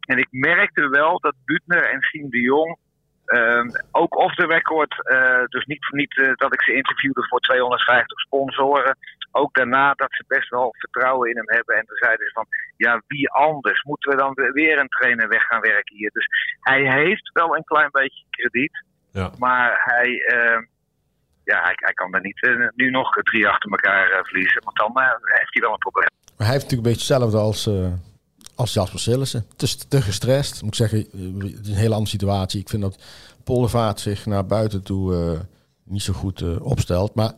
En 0.00 0.18
ik 0.18 0.28
merkte 0.30 0.88
wel 0.88 1.20
dat 1.20 1.34
Butner 1.44 1.84
en 1.84 2.02
Siem 2.02 2.30
de 2.30 2.40
Jong 2.40 2.78
Um, 3.28 3.70
ook 3.90 4.16
off 4.16 4.34
the 4.34 4.46
record, 4.46 4.94
dus 5.48 5.64
niet, 5.64 5.86
niet 5.90 6.14
dat 6.34 6.52
ik 6.52 6.62
ze 6.62 6.74
interviewde 6.74 7.26
voor 7.28 7.40
250 7.40 8.20
sponsoren. 8.20 8.96
Ook 9.38 9.54
daarna 9.54 9.94
dat 9.94 10.12
ze 10.12 10.24
best 10.26 10.48
wel 10.48 10.74
vertrouwen 10.78 11.30
in 11.30 11.36
hem 11.36 11.50
hebben. 11.50 11.76
En 11.76 11.86
toen 11.86 11.96
zeiden 11.96 12.26
ze 12.26 12.32
van, 12.32 12.46
ja, 12.76 13.02
wie 13.06 13.30
anders? 13.30 13.82
Moeten 13.82 14.10
we 14.10 14.16
dan 14.16 14.32
weer 14.52 14.78
een 14.78 14.88
trainer 14.88 15.28
weg 15.28 15.42
gaan 15.42 15.60
werken 15.60 15.96
hier? 15.96 16.10
Dus 16.12 16.26
hij 16.60 16.80
heeft 16.92 17.30
wel 17.32 17.56
een 17.56 17.64
klein 17.64 17.90
beetje 17.90 18.24
krediet. 18.30 18.84
Ja. 19.12 19.30
Maar 19.38 19.80
hij, 19.84 20.08
uh, 20.08 20.60
ja, 21.44 21.62
hij, 21.62 21.74
hij, 21.74 21.92
kan 21.92 22.14
er 22.14 22.20
niet 22.20 22.42
uh, 22.42 22.68
nu 22.74 22.90
nog 22.90 23.12
drie 23.12 23.48
achter 23.48 23.70
elkaar 23.70 24.24
verliezen. 24.24 24.64
Want 24.64 24.76
dan 24.76 24.92
heeft 25.22 25.52
hij 25.52 25.62
wel 25.62 25.72
een 25.72 25.78
probleem. 25.78 26.10
Maar 26.36 26.46
hij 26.46 26.56
heeft 26.56 26.62
natuurlijk 26.62 26.86
een 26.86 26.92
beetje 26.92 27.14
hetzelfde 27.14 27.38
als 27.38 27.66
als 28.58 28.72
Jasper 28.72 29.00
Sillissen. 29.00 29.46
Het 29.52 29.62
is 29.62 29.76
te 29.76 30.02
gestrest. 30.02 30.62
Moet 30.62 30.70
ik 30.70 30.88
zeggen, 30.88 30.98
het 30.98 31.66
is 31.66 31.68
een 31.68 31.74
hele 31.74 31.94
andere 31.94 32.10
situatie. 32.10 32.60
Ik 32.60 32.68
vind 32.68 32.82
dat 32.82 33.02
Poldervaart 33.44 34.00
zich 34.00 34.26
naar 34.26 34.46
buiten 34.46 34.82
toe 34.82 35.14
uh, 35.14 35.40
niet 35.84 36.02
zo 36.02 36.12
goed 36.12 36.40
uh, 36.40 36.66
opstelt. 36.66 37.14
Maar 37.14 37.32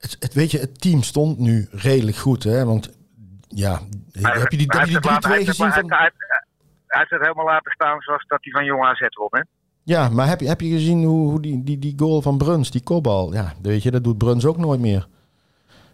het, 0.00 0.16
het, 0.18 0.34
weet 0.34 0.50
je, 0.50 0.58
het 0.58 0.80
team 0.80 1.02
stond 1.02 1.38
nu 1.38 1.68
redelijk 1.70 2.16
goed. 2.16 2.42
Hè? 2.42 2.64
Want 2.64 2.90
ja, 3.48 3.80
hij, 4.12 4.38
heb 4.38 4.50
je 4.50 4.56
die, 4.56 4.66
heb 4.68 4.88
je 4.88 5.00
die 5.00 5.40
3-2 5.42 5.46
gezien? 5.46 5.72
Van... 5.72 5.92
Hij, 5.92 6.12
heeft 6.86 7.10
het 7.10 7.20
helemaal 7.20 7.44
laten 7.44 7.72
staan 7.72 8.00
zoals 8.00 8.24
dat 8.26 8.38
hij 8.42 8.52
van 8.52 8.64
Jong 8.64 8.84
AZ 8.84 9.00
won, 9.00 9.28
hè? 9.30 9.40
Ja, 9.82 10.08
maar 10.08 10.28
heb 10.28 10.40
je, 10.40 10.48
heb 10.48 10.60
je 10.60 10.68
gezien 10.68 11.04
hoe, 11.04 11.30
hoe 11.30 11.42
die, 11.42 11.64
die, 11.64 11.78
die 11.78 11.94
goal 11.96 12.22
van 12.22 12.38
Bruns, 12.38 12.70
die 12.70 12.82
kopbal, 12.82 13.32
ja, 13.32 13.54
weet 13.62 13.82
je, 13.82 13.90
dat 13.90 14.04
doet 14.04 14.18
Bruns 14.18 14.44
ook 14.44 14.56
nooit 14.56 14.80
meer. 14.80 15.08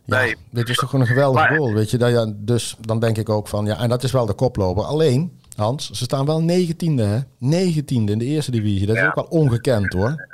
Ja, 0.04 0.16
nee. 0.18 0.36
Dit 0.50 0.68
is 0.68 0.76
toch 0.76 0.90
gewoon 0.90 1.04
een 1.04 1.12
geweldige 1.12 1.54
goal, 1.54 1.72
weet 1.72 1.90
je. 1.90 1.98
Dat, 1.98 2.10
ja, 2.10 2.32
dus 2.36 2.76
dan 2.80 3.00
denk 3.00 3.16
ik 3.16 3.28
ook 3.28 3.48
van, 3.48 3.66
ja, 3.66 3.78
en 3.78 3.88
dat 3.88 4.02
is 4.02 4.12
wel 4.12 4.26
de 4.26 4.34
koploper. 4.34 4.84
Alleen, 4.84 5.40
Hans, 5.56 5.90
ze 5.90 6.04
staan 6.04 6.26
wel 6.26 6.42
negentiende, 6.42 7.02
hè? 7.02 7.18
Negentiende 7.38 8.12
in 8.12 8.18
de 8.18 8.24
eerste 8.24 8.50
divisie. 8.50 8.86
Dat 8.86 8.96
is 8.96 9.02
ook 9.02 9.14
wel 9.14 9.24
ongekend, 9.24 9.92
hoor. 9.92 10.26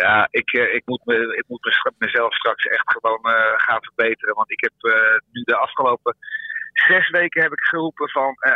Ja, 0.00 0.28
ik, 0.30 0.52
eh, 0.52 0.74
ik, 0.74 0.82
moet, 0.84 1.04
me, 1.04 1.36
ik 1.36 1.44
moet 1.46 1.94
mezelf 1.98 2.34
straks 2.34 2.64
echt 2.64 2.92
gewoon 2.92 3.20
uh, 3.22 3.34
gaan 3.56 3.82
verbeteren. 3.82 4.34
Want 4.34 4.50
ik 4.50 4.60
heb 4.60 4.92
uh, 4.92 4.94
nu 5.32 5.42
de 5.42 5.56
afgelopen 5.56 6.16
zes 6.72 7.10
weken 7.10 7.42
heb 7.42 7.52
ik 7.52 7.60
geroepen 7.60 8.08
van... 8.08 8.36
Uh, 8.46 8.52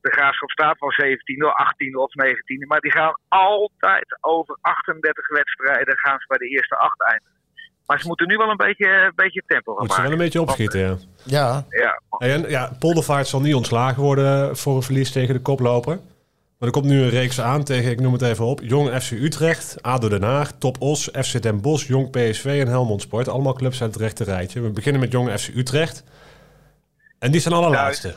de 0.00 0.10
graafschap 0.10 0.50
staat 0.50 0.78
van 0.78 0.90
17 0.90 1.44
of 1.44 1.52
18 1.52 1.96
of 1.96 2.14
19. 2.14 2.66
Maar 2.66 2.80
die 2.80 2.92
gaan 2.92 3.18
altijd 3.28 4.18
over 4.20 4.58
38 4.60 5.28
wedstrijden 5.28 5.98
gaan 5.98 6.18
ze 6.18 6.26
bij 6.28 6.38
de 6.38 6.48
eerste 6.48 6.76
acht 6.76 7.02
eindigen. 7.02 7.40
Maar 7.86 8.00
ze 8.00 8.06
moeten 8.06 8.28
nu 8.28 8.36
wel 8.36 8.50
een 8.50 8.56
beetje, 8.56 8.88
een 8.88 9.12
beetje 9.14 9.42
tempo 9.46 9.74
gaan 9.74 9.86
Moet 9.86 9.94
ze 9.94 10.02
wel 10.02 10.12
een 10.12 10.18
beetje 10.18 10.40
opschieten, 10.40 10.80
ja. 10.80 10.96
Ja. 11.24 11.64
ja. 11.68 12.00
En, 12.18 12.48
ja, 12.48 12.72
Poldervaart 12.78 13.26
zal 13.26 13.40
niet 13.40 13.54
ontslagen 13.54 14.02
worden 14.02 14.56
voor 14.56 14.76
een 14.76 14.82
verlies 14.82 15.12
tegen 15.12 15.34
de 15.34 15.40
koploper. 15.40 15.98
Maar 16.62 16.70
er 16.70 16.80
komt 16.80 16.92
nu 16.92 17.02
een 17.02 17.08
reeks 17.08 17.40
aan 17.40 17.64
tegen, 17.64 17.90
ik 17.90 18.00
noem 18.00 18.12
het 18.12 18.22
even 18.22 18.44
op, 18.44 18.60
Jong 18.62 19.02
FC 19.02 19.10
Utrecht, 19.10 19.82
ADO 19.82 20.08
Den 20.08 20.22
Haag, 20.22 20.52
Top 20.58 20.80
Os, 20.80 21.08
FC 21.12 21.42
Den 21.42 21.60
Bosch, 21.60 21.86
Jong 21.86 22.10
PSV 22.10 22.44
en 22.44 22.68
Helmond 22.68 23.02
Sport. 23.02 23.28
Allemaal 23.28 23.52
clubs 23.52 23.82
uit 23.82 23.92
het 23.92 24.02
rechte 24.02 24.24
rijtje. 24.24 24.60
We 24.60 24.70
beginnen 24.70 25.00
met 25.00 25.12
Jong 25.12 25.40
FC 25.40 25.48
Utrecht. 25.54 26.02
En 27.18 27.30
die 27.30 27.40
zijn 27.40 27.54
allerlaatste. 27.54 28.14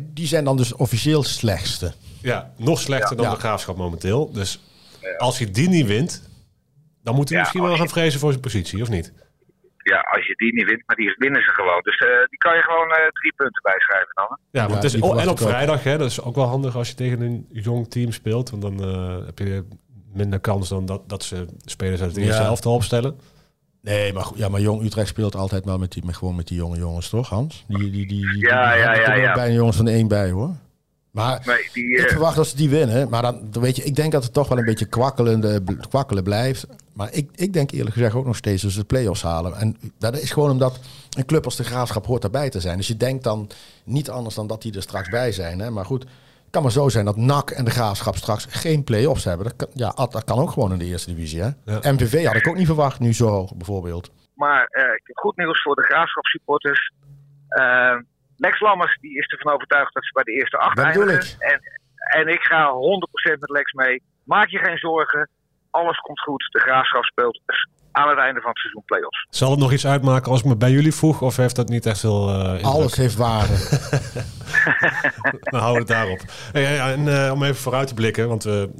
Die 0.00 0.26
zijn 0.26 0.44
dan 0.44 0.56
dus 0.56 0.74
officieel 0.74 1.22
slechtste. 1.22 1.92
Ja, 2.20 2.52
nog 2.56 2.80
slechter 2.80 3.16
dan 3.16 3.30
de 3.30 3.36
Graafschap 3.36 3.76
momenteel. 3.76 4.32
Dus 4.32 4.60
als 5.18 5.38
hij 5.38 5.50
die 5.50 5.68
niet 5.68 5.86
wint, 5.86 6.22
dan 7.02 7.14
moet 7.14 7.28
hij 7.28 7.38
misschien 7.38 7.62
wel 7.62 7.76
gaan 7.76 7.88
vrezen 7.88 8.20
voor 8.20 8.30
zijn 8.30 8.42
positie, 8.42 8.82
of 8.82 8.88
niet? 8.88 9.12
Ja, 9.92 10.00
als 10.00 10.26
je 10.26 10.34
die 10.36 10.52
niet 10.54 10.68
wint, 10.68 10.82
maar 10.86 10.96
die 10.96 11.14
winnen 11.18 11.42
ze 11.42 11.50
gewoon. 11.50 11.80
Dus 11.82 12.00
uh, 12.00 12.08
die 12.28 12.38
kan 12.38 12.56
je 12.56 12.62
gewoon 12.62 12.88
uh, 12.88 12.94
drie 12.94 13.32
punten 13.36 13.62
bijschrijven 13.62 14.14
dan. 14.14 14.26
Hè? 14.28 14.60
Ja, 14.60 14.68
want 14.68 14.82
het 14.82 14.94
is, 14.94 15.00
oh, 15.00 15.22
en 15.22 15.28
op 15.28 15.38
vrijdag, 15.38 15.82
hè, 15.82 15.98
dat 15.98 16.10
is 16.10 16.22
ook 16.22 16.34
wel 16.34 16.46
handig 16.46 16.76
als 16.76 16.88
je 16.88 16.94
tegen 16.94 17.20
een 17.20 17.46
jong 17.50 17.90
team 17.90 18.12
speelt. 18.12 18.50
Want 18.50 18.62
dan 18.62 18.88
uh, 18.88 19.26
heb 19.26 19.38
je 19.38 19.64
minder 20.12 20.40
kans 20.40 20.68
dan 20.68 20.86
dat, 20.86 21.08
dat 21.08 21.22
ze 21.22 21.46
spelers 21.64 22.00
uit 22.00 22.10
het 22.10 22.24
eerste 22.24 22.42
ja. 22.42 22.48
elftal 22.48 22.74
opstellen. 22.74 23.18
Nee, 23.82 24.12
maar, 24.12 24.26
ja, 24.34 24.48
maar 24.48 24.60
Jong 24.60 24.82
Utrecht 24.82 25.08
speelt 25.08 25.34
altijd 25.34 25.64
wel 25.64 25.78
met 25.78 25.92
die, 25.92 26.04
met, 26.04 26.16
gewoon 26.16 26.36
met 26.36 26.48
die 26.48 26.56
jonge 26.56 26.76
jongens, 26.78 27.08
toch 27.08 27.28
Hans? 27.28 27.64
Die, 27.68 27.78
die, 27.78 27.90
die, 27.90 28.06
die, 28.06 28.38
ja, 28.38 28.72
die, 28.72 28.82
ja, 28.82 28.94
ja, 28.94 29.14
ja. 29.14 29.34
bijna 29.34 29.54
jongens 29.54 29.76
van 29.76 29.88
één 29.88 30.08
bij, 30.08 30.30
hoor. 30.30 30.50
Maar 31.10 31.42
nee, 31.46 31.68
die, 31.72 31.96
ik 31.96 32.08
verwacht 32.08 32.36
dat 32.36 32.46
ze 32.46 32.56
die 32.56 32.70
winnen. 32.70 33.08
Maar 33.08 33.22
dan, 33.22 33.50
weet 33.50 33.76
je, 33.76 33.84
ik 33.84 33.94
denk 33.94 34.12
dat 34.12 34.24
het 34.24 34.32
toch 34.32 34.48
wel 34.48 34.58
een 34.58 34.64
beetje 34.64 34.86
kwakkelende, 34.86 35.62
kwakkelen 35.88 36.22
blijft. 36.22 36.66
Maar 36.94 37.12
ik, 37.12 37.30
ik 37.34 37.52
denk 37.52 37.70
eerlijk 37.70 37.94
gezegd 37.94 38.14
ook 38.14 38.26
nog 38.26 38.36
steeds 38.36 38.62
dat 38.62 38.70
ze 38.70 38.78
de 38.78 38.84
play-offs 38.84 39.22
halen. 39.22 39.54
En 39.56 39.76
dat 39.98 40.18
is 40.18 40.32
gewoon 40.32 40.50
omdat 40.50 40.80
een 41.16 41.26
club 41.26 41.44
als 41.44 41.56
de 41.56 41.64
Graafschap 41.64 42.06
hoort 42.06 42.22
daarbij 42.22 42.50
te 42.50 42.60
zijn. 42.60 42.76
Dus 42.76 42.88
je 42.88 42.96
denkt 42.96 43.24
dan 43.24 43.50
niet 43.84 44.10
anders 44.10 44.34
dan 44.34 44.46
dat 44.46 44.62
die 44.62 44.74
er 44.74 44.82
straks 44.82 45.08
bij 45.08 45.32
zijn. 45.32 45.58
Hè? 45.58 45.70
Maar 45.70 45.84
goed, 45.84 46.02
het 46.02 46.50
kan 46.50 46.62
maar 46.62 46.70
zo 46.70 46.88
zijn 46.88 47.04
dat 47.04 47.16
NAC 47.16 47.50
en 47.50 47.64
de 47.64 47.70
Graafschap 47.70 48.14
straks 48.14 48.46
geen 48.50 48.84
play-offs 48.84 49.24
hebben. 49.24 49.46
Dat 49.46 49.56
kan, 49.56 49.68
ja, 49.72 49.90
dat 49.90 50.24
kan 50.24 50.38
ook 50.38 50.50
gewoon 50.50 50.72
in 50.72 50.78
de 50.78 50.84
eerste 50.84 51.14
divisie. 51.14 51.42
Hè? 51.42 51.50
Ja. 51.64 51.92
MVV 51.92 52.24
had 52.26 52.34
ik 52.34 52.48
ook 52.48 52.56
niet 52.56 52.66
verwacht, 52.66 53.00
nu 53.00 53.12
zo 53.12 53.28
hoog 53.28 53.54
bijvoorbeeld. 53.54 54.10
Maar 54.34 54.68
uh, 54.70 54.84
goed 55.14 55.36
nieuws 55.36 55.62
voor 55.62 55.74
de 55.74 55.82
Graafschap 55.82 56.24
supporters. 56.24 56.92
Uh, 57.48 57.96
Lex 58.36 58.60
Lammers 58.60 58.98
die 59.00 59.18
is 59.18 59.26
ervan 59.26 59.52
overtuigd 59.52 59.94
dat 59.94 60.04
ze 60.04 60.12
bij 60.12 60.22
de 60.22 60.32
eerste 60.32 60.56
acht 60.56 60.78
eindigen. 60.78 61.38
En, 61.38 61.60
en 61.96 62.28
ik 62.28 62.40
ga 62.40 62.72
100% 63.34 63.38
met 63.38 63.50
Lex 63.50 63.72
mee. 63.72 64.02
Maak 64.24 64.48
je 64.48 64.58
geen 64.58 64.78
zorgen. 64.78 65.28
Alles 65.80 65.98
komt 65.98 66.20
goed. 66.20 66.48
De 66.50 66.58
graafschap 66.58 67.04
speelt 67.04 67.40
aan 67.92 68.08
het 68.08 68.18
einde 68.18 68.40
van 68.40 68.50
het 68.50 68.58
seizoen 68.58 68.82
play-offs. 68.84 69.26
Zal 69.30 69.50
het 69.50 69.58
nog 69.58 69.72
iets 69.72 69.86
uitmaken 69.86 70.30
als 70.30 70.40
ik 70.40 70.46
me 70.46 70.56
bij 70.56 70.70
jullie 70.70 70.94
vroeg? 70.94 71.22
Of 71.22 71.36
heeft 71.36 71.56
dat 71.56 71.68
niet 71.68 71.86
echt 71.86 72.00
veel 72.00 72.28
uh, 72.28 72.64
Alles 72.64 72.96
heeft 72.96 73.16
waarde. 73.16 73.54
Dan 75.50 75.60
houden 75.60 75.86
we 75.86 75.92
het 75.92 76.00
daarop. 76.00 76.20
Ja, 76.52 76.60
ja, 76.60 76.90
en 76.90 77.06
uh, 77.06 77.32
om 77.32 77.42
even 77.42 77.56
vooruit 77.56 77.88
te 77.88 77.94
blikken, 77.94 78.28
want 78.28 78.44
we, 78.44 78.70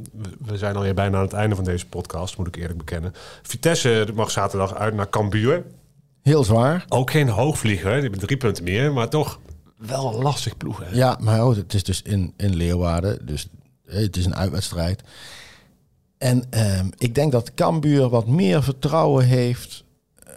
we 0.41 0.57
zijn 0.59 0.77
alweer 0.77 0.95
bijna 0.95 1.17
aan 1.17 1.23
het 1.23 1.33
einde 1.33 1.55
van 1.55 1.65
deze 1.65 1.89
podcast, 1.89 2.39
moet 2.39 2.47
ik 2.47 2.57
eerlijk 2.57 2.79
bekennen. 2.79 3.13
Vitesse 3.43 4.07
mag 4.15 4.31
zaterdag 4.31 4.75
uit 4.75 4.95
naar 4.95 5.09
Cambuur. 5.09 5.65
Heel 6.23 6.45
zwaar. 6.45 6.85
Ook 6.89 7.11
geen 7.11 7.29
hoogvlieger, 7.29 7.93
die 7.93 8.03
hebben 8.03 8.21
drie 8.21 8.37
punten 8.37 8.65
meer, 8.65 8.93
maar 8.93 9.09
toch 9.09 9.41
wel 9.77 10.15
een 10.15 10.23
lastig 10.23 10.57
ploeg. 10.57 10.79
Hè? 10.79 10.97
Ja, 10.97 11.19
maar 11.21 11.45
oh, 11.45 11.57
het 11.57 11.75
is 11.75 11.85
dus 11.85 12.03
in, 12.03 12.35
in 12.37 12.57
Leeuwarden, 12.57 13.27
dus 13.27 13.49
eh, 13.87 13.97
het 13.97 14.17
is 14.17 14.25
een 14.25 14.37
uitwedstrijd. 14.37 15.03
En 16.31 16.43
ehm, 16.51 16.87
ik 16.99 17.15
denk 17.15 17.33
dat 17.33 17.55
Cambuur 17.55 18.09
wat 18.09 18.27
meer 18.27 18.63
vertrouwen 18.63 19.25
heeft 19.25 19.85
eh, 20.27 20.33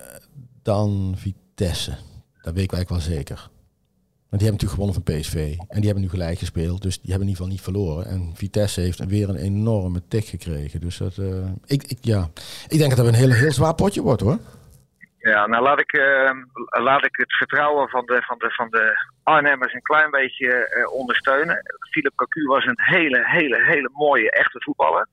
dan 0.63 1.15
Vitesse. 1.17 1.91
Dat 2.41 2.53
weet 2.53 2.63
ik 2.63 2.73
eigenlijk 2.73 2.89
wel 2.89 3.15
zeker. 3.15 3.35
Want 4.29 4.41
die 4.41 4.49
hebben 4.49 4.67
natuurlijk 4.67 4.79
gewonnen 4.79 4.95
van 4.95 5.03
PSV. 5.03 5.35
En 5.67 5.77
die 5.77 5.85
hebben 5.85 6.03
nu 6.03 6.09
gelijk 6.09 6.39
gespeeld. 6.39 6.81
Dus 6.81 7.01
die 7.01 7.11
hebben 7.11 7.27
in 7.27 7.33
ieder 7.33 7.43
geval 7.43 7.51
niet 7.51 7.61
verloren. 7.61 8.05
En 8.05 8.35
Vitesse 8.35 8.81
heeft 8.81 9.05
weer 9.05 9.29
een 9.29 9.43
enorme 9.51 10.07
tik 10.07 10.25
gekregen. 10.25 10.79
Dus 10.79 10.97
dat, 10.97 11.17
eh, 11.17 11.49
ik, 11.65 11.83
ik, 11.83 11.97
ja. 12.01 12.29
ik 12.67 12.77
denk 12.77 12.95
dat 12.95 13.05
het 13.05 13.07
een 13.07 13.21
heel, 13.21 13.31
heel 13.31 13.51
zwaar 13.51 13.75
potje 13.75 14.01
wordt 14.01 14.21
hoor. 14.21 14.37
Ja, 15.17 15.47
nou 15.47 15.63
laat 15.63 15.79
ik, 15.79 15.93
uh, 15.93 16.31
laat 16.69 17.05
ik 17.05 17.15
het 17.15 17.33
vertrouwen 17.35 17.89
van 17.89 18.05
de, 18.05 18.21
van 18.21 18.37
de, 18.37 18.51
van 18.51 18.69
de 18.69 19.07
Arnhemmers 19.23 19.73
een 19.73 19.81
klein 19.81 20.11
beetje 20.11 20.49
uh, 20.77 20.93
ondersteunen. 20.93 21.61
Philip 21.91 22.15
Cocu 22.15 22.43
was 22.45 22.65
een 22.65 22.81
hele, 22.81 23.21
hele, 23.25 23.63
hele 23.63 23.89
mooie 23.93 24.31
echte 24.31 24.61
voetballer. 24.61 25.07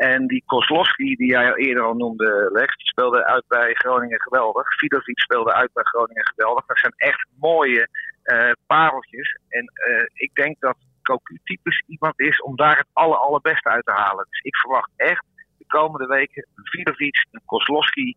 En 0.00 0.26
die 0.26 0.42
Kozlowski, 0.46 1.16
die 1.16 1.30
jij 1.30 1.54
eerder 1.54 1.84
al 1.84 1.94
noemde, 1.94 2.50
Lex, 2.52 2.74
speelde 2.76 3.24
uit 3.24 3.44
bij 3.48 3.74
Groningen 3.74 4.20
geweldig. 4.20 4.74
Vidovic 4.78 5.18
speelde 5.18 5.52
uit 5.52 5.72
bij 5.72 5.84
Groningen 5.84 6.26
geweldig. 6.26 6.66
Dat 6.66 6.78
zijn 6.78 6.92
echt 6.96 7.26
mooie 7.38 7.88
uh, 8.24 8.50
pareltjes. 8.66 9.38
En 9.48 9.72
ik 10.12 10.34
denk 10.34 10.60
dat 10.60 10.76
Cocu 11.02 11.40
typisch 11.44 11.82
iemand 11.86 12.20
is 12.20 12.42
om 12.42 12.56
daar 12.56 12.76
het 12.76 12.86
aller, 12.92 13.16
allerbeste 13.16 13.68
uit 13.68 13.84
te 13.84 13.92
halen. 13.92 14.26
Dus 14.30 14.40
ik 14.40 14.56
verwacht 14.56 14.90
echt 14.96 15.24
de 15.58 15.64
komende 15.66 16.06
weken 16.06 16.46
een 16.54 16.66
Vidovic, 16.66 17.26
een 17.30 17.42
Kozlowski... 17.46 18.14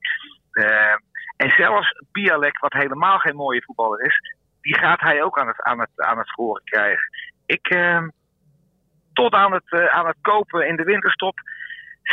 En 1.37 1.49
zelfs 1.49 2.01
Bialek, 2.11 2.59
wat 2.59 2.73
helemaal 2.73 3.17
geen 3.17 3.35
mooie 3.35 3.63
voetballer 3.63 4.05
is, 4.05 4.35
die 4.61 4.77
gaat 4.77 4.99
hij 4.99 5.23
ook 5.23 5.39
aan 5.39 5.47
het, 5.47 5.61
aan 5.61 5.79
het, 5.79 5.89
aan 5.95 6.17
het 6.17 6.27
scoren 6.27 6.63
krijgen. 6.63 7.09
Ik, 7.45 7.77
tot 9.13 9.33
aan 9.33 9.53
het, 9.53 9.89
aan 9.89 10.07
het 10.07 10.17
kopen 10.21 10.67
in 10.67 10.75
de 10.75 10.83
winterstop 10.83 11.39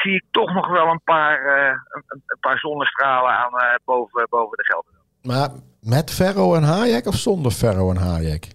zie 0.03 0.15
ik 0.15 0.25
toch 0.31 0.55
nog 0.55 0.69
wel 0.69 0.87
een 0.87 1.01
paar, 1.05 1.43
uh, 1.43 1.79
een, 1.89 2.23
een, 2.27 2.39
paar 2.41 2.59
zonnestralen 2.59 3.31
aan, 3.31 3.79
boven, 3.85 4.27
boven 4.31 4.57
de 4.57 4.65
Gelder. 4.65 4.93
Maar 5.23 5.49
met 5.81 6.15
Ferro 6.15 6.55
en 6.55 6.63
Hayek 6.63 7.07
of 7.07 7.15
zonder 7.15 7.53
Ferro 7.53 7.91
en 7.91 7.97
Hayek? 7.97 8.47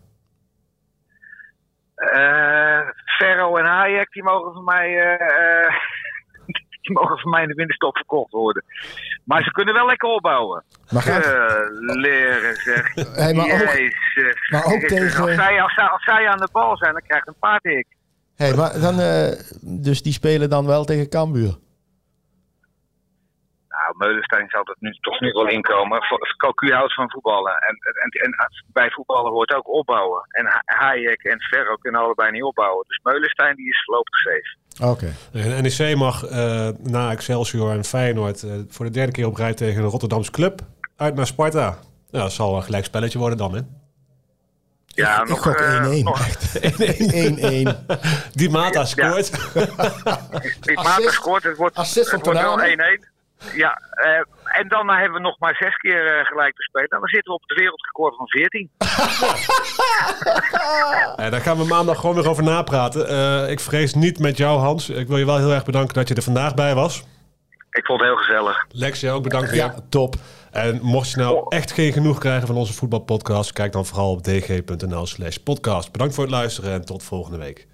Ferro 3.18 3.58
en 3.58 3.66
Hayek 3.66 4.12
die 4.12 4.24
mogen 4.24 4.54
van 4.54 4.64
mij 4.64 4.90
die 6.86 7.00
mogen 7.00 7.18
van 7.18 7.32
mij 7.32 7.42
in 7.42 7.48
de 7.48 7.54
winterstop 7.54 7.96
verkocht 7.96 8.32
worden. 8.32 8.64
Maar 9.24 9.44
ze 9.44 9.52
kunnen 9.52 9.74
wel 9.74 9.86
lekker 9.86 10.10
opbouwen. 10.10 10.64
Maar 10.92 11.02
gaat... 11.02 11.26
Uh, 11.26 11.96
leren 12.02 12.56
zeg. 12.56 12.94
Hey, 12.94 13.34
maar 13.34 14.66
ook 14.66 14.82
tegen... 14.82 15.22
Als 15.22 15.36
zij, 15.36 15.62
als, 15.62 15.74
zij, 15.74 15.88
als 15.88 16.04
zij 16.04 16.28
aan 16.28 16.38
de 16.38 16.50
bal 16.52 16.78
zijn, 16.78 16.94
dan 16.94 17.02
krijgt 17.08 17.28
een 17.28 17.40
paardhik. 17.40 17.88
Hey, 18.36 18.54
maar 18.54 18.80
dan, 18.80 19.00
uh, 19.00 19.32
dus 19.62 20.02
die 20.02 20.14
spelen 20.14 20.50
dan 20.50 20.66
wel 20.66 20.86
tegen 20.86 21.10
Cambuur? 21.10 21.56
Nou, 23.76 23.98
Meulenstein 23.98 24.50
zal 24.50 24.62
er 24.62 24.76
nu 24.80 24.92
toch 24.92 25.20
nu 25.20 25.32
wel 25.32 25.48
inkomen. 25.48 26.00
Cocu 26.38 26.74
houdt 26.74 26.94
van 26.94 27.12
voetballen. 27.12 27.52
En, 27.52 27.76
en, 28.04 28.10
en, 28.24 28.32
bij 28.74 28.90
voetballen 28.90 29.32
hoort 29.32 29.56
ook 29.56 29.74
opbouwen. 29.74 30.22
En 30.30 30.62
Hayek 30.66 31.24
en 31.24 31.42
Ferro 31.42 31.76
kunnen 31.76 32.02
allebei 32.02 32.32
niet 32.32 32.44
opbouwen. 32.44 32.86
Dus 32.88 33.00
Meulenstein 33.04 33.56
die 33.56 33.70
is 33.70 33.84
voorlopig 33.86 34.16
safe. 34.16 34.58
Oké. 34.92 35.14
Okay. 35.32 35.56
En 35.56 35.64
NEC 35.64 35.96
mag 35.96 36.24
uh, 36.24 36.70
na 36.80 37.12
Excelsior 37.12 37.72
en 37.72 37.84
Feyenoord 37.84 38.44
uh, 38.44 38.52
voor 38.68 38.86
de 38.86 38.92
derde 38.92 39.12
keer 39.12 39.28
op 39.28 39.36
rij 39.36 39.54
tegen 39.54 39.82
de 39.82 39.88
Rotterdamse 39.88 40.32
club 40.32 40.62
uit 40.98 41.16
naar 41.16 41.28
Sparta. 41.28 41.78
Nou, 42.12 42.24
dat 42.24 42.32
zal 42.32 42.56
een 42.56 42.64
gelijk 42.64 42.86
spelletje 42.86 43.20
worden 43.20 43.38
dan, 43.38 43.56
hè? 43.56 43.62
Ja, 44.96 45.22
ik, 45.22 45.28
nog, 45.28 45.48
ik 45.48 45.60
uh, 46.80 47.66
1-1. 47.66 48.32
Die 48.32 48.50
Mata 48.50 48.86
scoort. 48.86 49.52
Ja. 49.54 49.66
Die 50.60 50.76
Mata 50.76 51.10
scoort. 51.10 51.44
Het 51.44 51.58
wordt, 51.58 51.76
assist 51.76 52.12
het 52.12 52.26
wordt 52.26 52.42
wel 52.42 52.60
1-1. 52.60 53.16
Ja, 53.54 53.82
uh, 54.06 54.58
en 54.60 54.68
dan 54.68 54.90
hebben 54.90 55.14
we 55.14 55.20
nog 55.20 55.40
maar 55.40 55.56
zes 55.56 55.76
keer 55.76 56.20
uh, 56.20 56.26
gelijk 56.26 56.56
te 56.56 56.62
spelen. 56.62 56.90
En 56.90 57.00
dan 57.00 57.08
zitten 57.08 57.32
we 57.32 57.38
op 57.38 57.44
het 57.46 57.60
wereldrecord 57.60 58.16
van 58.16 58.28
14. 58.28 58.70
ja, 61.24 61.30
daar 61.30 61.42
gaan 61.42 61.58
we 61.58 61.66
maandag 61.66 62.00
gewoon 62.00 62.16
weer 62.16 62.30
over 62.30 62.44
napraten. 62.44 63.12
Uh, 63.12 63.50
ik 63.50 63.60
vrees 63.60 63.94
niet 63.94 64.20
met 64.20 64.38
jou, 64.38 64.60
Hans. 64.60 64.90
Ik 64.90 65.08
wil 65.08 65.18
je 65.18 65.26
wel 65.26 65.38
heel 65.38 65.54
erg 65.54 65.66
bedanken 65.66 65.94
dat 65.94 66.08
je 66.08 66.16
er 66.16 66.22
vandaag 66.22 66.54
bij 66.54 66.76
was. 66.76 67.04
Ik 67.72 67.86
vond 67.86 68.00
het 68.00 68.10
heel 68.10 68.18
gezellig. 68.18 68.66
Lex, 68.70 69.00
jij 69.00 69.12
ook 69.12 69.24
bedankt 69.24 69.50
weer. 69.50 69.60
Ja, 69.60 69.76
top. 69.90 70.16
En 70.56 70.80
mocht 70.82 71.12
je 71.12 71.18
nou 71.18 71.46
echt 71.50 71.72
geen 71.72 71.94
genoeg 71.94 72.20
krijgen 72.20 72.48
van 72.48 72.56
onze 72.56 72.74
voetbalpodcast... 72.74 73.54
kijk 73.54 73.72
dan 73.72 73.86
vooral 73.86 74.12
op 74.12 74.24
dg.nl 74.24 75.06
slash 75.06 75.38
podcast. 75.38 75.92
Bedankt 75.92 76.14
voor 76.14 76.24
het 76.24 76.34
luisteren 76.34 76.74
en 76.74 76.86
tot 76.86 77.04
volgende 77.04 77.38
week. 77.38 77.68